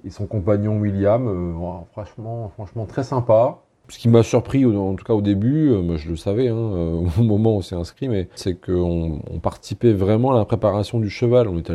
et, 0.05 0.11
son, 0.11 0.27
compagnon 0.27 0.79
William. 0.79 1.27
Euh, 1.29 1.53
voilà, 1.55 1.85
franchement, 1.93 2.49
franchement, 2.55 2.87
très 2.87 3.05
sympa. 3.05 3.59
Ce 3.91 3.99
qui 3.99 4.09
m'a 4.09 4.23
surpris, 4.23 4.65
en 4.65 4.95
tout 4.95 5.05
cas 5.05 5.15
au 5.15 5.21
début, 5.21 5.71
euh, 5.71 5.97
je 5.97 6.11
le 6.11 6.17
savais 6.17 6.49
hein, 6.49 6.55
euh, 6.55 7.09
au 7.19 7.23
moment 7.23 7.55
où 7.55 7.59
on 7.59 7.61
s'est 7.61 7.75
inscrit, 7.75 8.09
mais 8.09 8.29
c'est 8.37 8.55
qu'on 8.55 9.21
on 9.29 9.39
participait 9.41 9.93
vraiment 9.93 10.33
à 10.33 10.39
la 10.39 10.45
préparation 10.45 11.01
du 11.01 11.11
cheval. 11.11 11.49
On 11.49 11.59
est, 11.59 11.71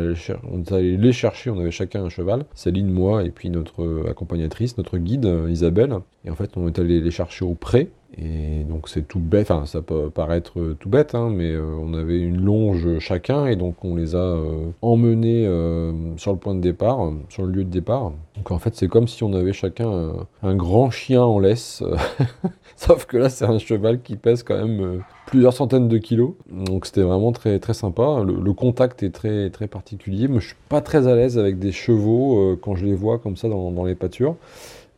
allé, 0.72 0.96
les 0.96 1.12
chercher, 1.12 1.50
on 1.50 1.60
avait 1.60 1.70
chacun 1.70 2.04
un 2.04 2.08
cheval, 2.08 2.46
Céline, 2.54 2.90
moi, 2.90 3.22
et 3.22 3.30
puis 3.30 3.50
notre 3.50 3.82
euh, 3.82 4.10
accompagnatrice, 4.10 4.78
notre 4.78 4.96
guide 4.96 5.26
euh, 5.26 5.50
Isabelle. 5.50 5.98
Et 6.24 6.30
en 6.30 6.34
fait, 6.34 6.56
on 6.56 6.66
est 6.66 6.78
allé 6.78 7.00
les 7.00 7.10
chercher 7.10 7.44
au 7.44 7.54
pré. 7.54 7.90
Et 8.18 8.64
donc 8.64 8.88
c'est 8.88 9.06
tout 9.06 9.18
bête, 9.18 9.50
enfin 9.50 9.66
ça 9.66 9.82
peut 9.82 10.10
paraître 10.10 10.74
tout 10.78 10.88
bête, 10.88 11.14
hein, 11.14 11.28
mais 11.30 11.50
euh, 11.50 11.76
on 11.80 11.92
avait 11.92 12.18
une 12.18 12.40
longe 12.40 12.98
chacun 12.98 13.46
et 13.46 13.56
donc 13.56 13.84
on 13.84 13.94
les 13.96 14.14
a 14.14 14.18
euh, 14.18 14.70
emmenés 14.80 15.44
euh, 15.46 15.92
sur 16.16 16.32
le 16.32 16.38
point 16.38 16.54
de 16.54 16.60
départ, 16.60 17.12
sur 17.28 17.44
le 17.44 17.52
lieu 17.52 17.64
de 17.64 17.70
départ. 17.70 18.12
Donc 18.36 18.50
en 18.52 18.58
fait 18.58 18.74
c'est 18.74 18.88
comme 18.88 19.08
si 19.08 19.22
on 19.24 19.34
avait 19.34 19.52
chacun 19.52 20.12
un, 20.42 20.54
grand 20.54 20.90
chien 20.90 21.22
en 21.22 21.40
laisse, 21.40 21.82
sauf 22.76 23.06
que 23.06 23.16
là 23.16 23.28
c'est 23.28 23.44
un 23.44 23.58
cheval 23.58 24.00
qui 24.00 24.16
pèse 24.16 24.42
quand 24.42 24.56
même 24.56 25.02
plusieurs 25.26 25.52
centaines 25.52 25.88
de 25.88 25.98
kilos. 25.98 26.32
Donc 26.50 26.86
c'était 26.86 27.02
vraiment 27.02 27.32
très 27.32 27.58
très 27.58 27.74
sympa. 27.74 28.22
Le, 28.24 28.52
contact 28.52 29.02
est 29.02 29.10
très 29.10 29.50
très 29.50 29.66
particulier. 29.66 30.28
Moi 30.28 30.40
je 30.40 30.46
suis 30.46 30.56
pas 30.68 30.80
très 30.80 31.06
à 31.08 31.16
l'aise 31.16 31.38
avec 31.38 31.58
des 31.58 31.72
chevaux 31.72 32.56
quand 32.62 32.76
je 32.76 32.86
les 32.86 32.94
vois 32.94 33.18
comme 33.18 33.36
ça 33.36 33.48
dans, 33.48 33.72
dans 33.72 33.84
les 33.84 33.94
pâtures. 33.94 34.36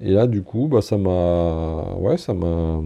Et 0.00 0.12
là, 0.12 0.26
du 0.26 0.42
coup, 0.42 0.68
bah, 0.68 0.80
ça 0.82 0.96
m'a, 0.96 1.94
ouais, 1.98 2.16
ça 2.18 2.34
m'a, 2.34 2.80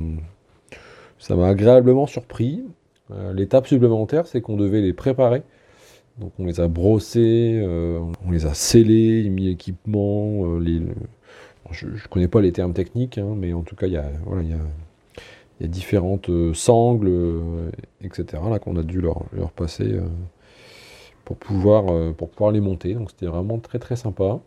ça 1.19 1.37
m'a 1.37 1.49
agréablement 1.49 2.07
surpris. 2.07 2.65
Euh, 3.11 3.33
L'étape 3.33 3.67
supplémentaire, 3.67 4.27
c'est 4.27 4.41
qu'on 4.41 4.57
devait 4.57 4.81
les 4.81 4.93
préparer. 4.93 5.43
Donc, 6.19 6.33
on 6.39 6.47
les 6.47 6.61
a 6.61 6.69
brossés, 6.69 7.61
euh, 7.63 8.01
on 8.27 8.31
les 8.33 8.47
a 8.47 8.55
scellés, 8.55 9.29
mis 9.31 9.47
l'équipement. 9.47 10.47
euh, 10.47 10.87
je, 11.71 11.89
je 11.97 12.09
connais 12.09 12.29
pas 12.29 12.41
les 12.43 12.53
termes 12.53 12.75
techniques, 12.75 13.19
hein, 13.19 13.35
mais 13.37 13.53
en 13.55 13.63
tout 13.63 13.77
cas, 13.77 13.87
il 13.87 13.95
y 13.95 13.97
a, 13.99 14.11
voilà, 14.27 14.43
il 14.43 14.51
y 14.51 14.55
a, 14.55 14.59
y 15.61 15.65
a 15.65 15.69
différentes 15.69 16.31
sangles, 16.55 17.13
etc. 18.03 18.43
Là, 18.51 18.59
qu'on 18.59 18.77
a 18.77 18.83
dû 18.83 19.01
leur, 19.01 19.25
leur 19.33 19.53
passer 19.53 19.97
pour 21.25 21.37
pouvoir, 21.37 22.15
pour 22.15 22.31
pouvoir 22.31 22.53
les 22.53 22.61
monter. 22.61 22.95
Donc, 22.95 23.11
c'était 23.11 23.27
vraiment 23.27 23.59
très 23.59 23.79
très 23.79 23.97
sympa. 23.97 24.41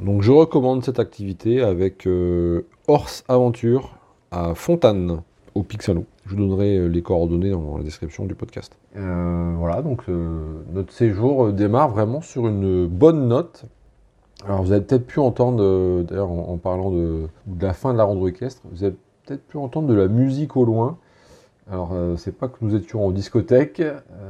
Donc 0.00 0.22
je 0.22 0.30
recommande 0.30 0.84
cette 0.84 1.00
activité 1.00 1.60
avec 1.60 2.06
euh, 2.06 2.66
Horse 2.86 3.24
Aventure 3.28 3.98
à 4.30 4.54
Fontaine, 4.54 5.22
au 5.54 5.62
Pixalo. 5.62 6.04
Je 6.26 6.34
vous 6.34 6.40
donnerai 6.40 6.76
euh, 6.76 6.86
les 6.86 7.02
coordonnées 7.02 7.50
dans 7.50 7.78
la 7.78 7.84
description 7.84 8.26
du 8.26 8.34
podcast. 8.34 8.76
Euh, 8.96 9.54
voilà, 9.56 9.82
donc 9.82 10.02
euh, 10.08 10.62
notre 10.72 10.92
séjour 10.92 11.52
démarre 11.52 11.88
vraiment 11.88 12.20
sur 12.20 12.46
une 12.46 12.86
bonne 12.86 13.28
note. 13.28 13.64
Alors 14.44 14.62
vous 14.62 14.72
avez 14.72 14.82
peut-être 14.82 15.06
pu 15.06 15.18
entendre, 15.18 16.04
d'ailleurs 16.04 16.30
en, 16.30 16.56
parlant 16.58 16.92
de, 16.92 17.26
la 17.60 17.72
fin 17.72 17.92
de 17.92 17.98
la 17.98 18.04
rando 18.04 18.28
équestre, 18.28 18.62
vous 18.70 18.84
avez 18.84 18.94
peut-être 19.26 19.44
pu 19.48 19.56
entendre 19.56 19.88
de 19.88 19.94
la 19.94 20.06
musique 20.06 20.56
au 20.56 20.64
loin. 20.64 20.96
Alors 21.68 21.92
c'est 22.16 22.38
pas 22.38 22.46
que 22.46 22.58
nous 22.60 22.76
étions 22.76 23.04
en 23.04 23.10
discothèque, 23.10 23.82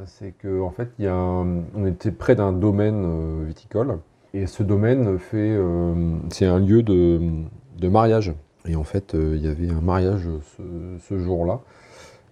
c'est 0.07 0.33
que 0.33 0.63
en 0.63 0.71
fait 0.71 0.89
on 0.99 1.85
était 1.85 2.11
près 2.11 2.35
d'un 2.37 2.53
domaine 2.53 3.45
viticole. 3.45 3.99
Et 4.35 4.47
ce 4.47 4.63
domaine 4.63 5.19
fait, 5.19 5.57
euh, 5.57 6.17
c'est 6.31 6.47
un 6.47 6.59
lieu 6.59 6.83
de, 6.83 7.89
mariage. 7.89 8.35
Et 8.67 8.77
en 8.77 8.85
fait, 8.85 9.15
euh, 9.15 9.35
il 9.37 9.45
y 9.45 9.49
avait 9.49 9.71
un 9.71 9.81
mariage 9.81 10.29
ce, 11.01 11.19
jour-là, 11.19 11.61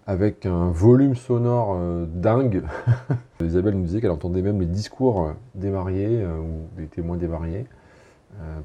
avec 0.07 0.45
un 0.45 0.71
volume 0.71 1.15
sonore 1.15 1.77
euh, 1.79 2.05
dingue. 2.07 2.63
Isabelle 3.43 3.75
nous 3.75 3.85
disait 3.85 4.01
qu'elle 4.01 4.11
entendait 4.11 4.43
même 4.43 4.61
les 4.61 4.67
discours 4.67 5.33
des 5.55 5.71
mariés 5.71 6.25
ou 6.27 6.79
des 6.79 6.87
témoins 6.87 7.17
des 7.17 7.29
mariés 7.29 7.67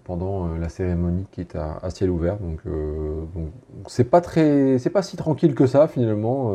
pendant 0.04 0.54
la 0.56 0.68
cérémonie 0.68 1.26
qui 1.32 1.40
est 1.40 1.56
à, 1.56 1.90
ciel 1.90 2.10
ouvert. 2.10 2.38
Donc, 2.38 2.60
donc 2.66 3.52
c'est 3.88 4.10
pas 4.10 4.20
très, 4.20 4.80
c'est 4.80 4.90
pas 4.90 5.02
si 5.02 5.16
tranquille 5.16 5.56
que 5.56 5.66
ça 5.66 5.88
finalement. 5.88 6.54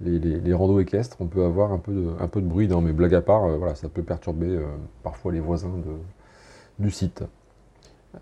Les, 0.00 0.18
les, 0.18 0.80
équestres, 0.80 1.16
on 1.20 1.26
peut 1.26 1.44
avoir 1.44 1.72
un 1.72 1.78
peu 1.78 1.92
de, 1.92 2.46
bruit 2.46 2.68
dans 2.68 2.80
mes 2.80 2.92
blagues 2.92 3.14
à 3.14 3.22
part, 3.22 3.44
euh, 3.44 3.56
voilà, 3.56 3.74
ça 3.74 3.88
peut 3.88 4.02
perturber 4.02 4.48
euh, 4.48 4.64
parfois 5.02 5.32
les 5.32 5.40
voisins 5.40 5.72
du 6.78 6.90
site. 6.90 7.22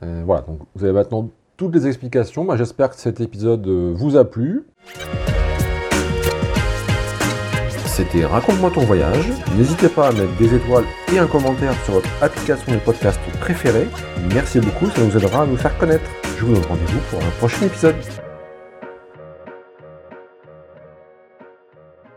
Euh, 0.03 0.23
voilà, 0.25 0.43
donc 0.43 0.61
vous 0.75 0.85
avez 0.85 0.93
maintenant 0.93 1.29
toutes 1.57 1.75
les 1.75 1.87
explications. 1.87 2.45
Moi, 2.45 2.57
J'espère 2.57 2.91
que 2.91 2.97
cet 2.97 3.21
épisode 3.21 3.67
vous 3.67 4.17
a 4.17 4.25
plu. 4.25 4.65
C'était 7.87 8.25
Raconte-moi 8.25 8.71
ton 8.71 8.81
voyage. 8.81 9.29
N'hésitez 9.57 9.89
pas 9.89 10.09
à 10.09 10.13
mettre 10.13 10.35
des 10.39 10.55
étoiles 10.55 10.85
et 11.13 11.19
un 11.19 11.27
commentaire 11.27 11.75
sur 11.85 11.95
votre 11.95 12.09
application 12.23 12.73
de 12.73 12.79
podcast 12.79 13.21
préférée. 13.41 13.87
Merci 14.33 14.61
beaucoup, 14.61 14.87
ça 14.87 15.05
nous 15.05 15.15
aidera 15.15 15.43
à 15.43 15.47
nous 15.47 15.59
faire 15.59 15.77
connaître. 15.77 16.11
Je 16.39 16.47
vous 16.47 16.55
donne 16.55 16.65
rendez-vous 16.65 17.01
pour 17.11 17.21
un 17.23 17.31
prochain 17.39 17.67
épisode. 17.67 17.97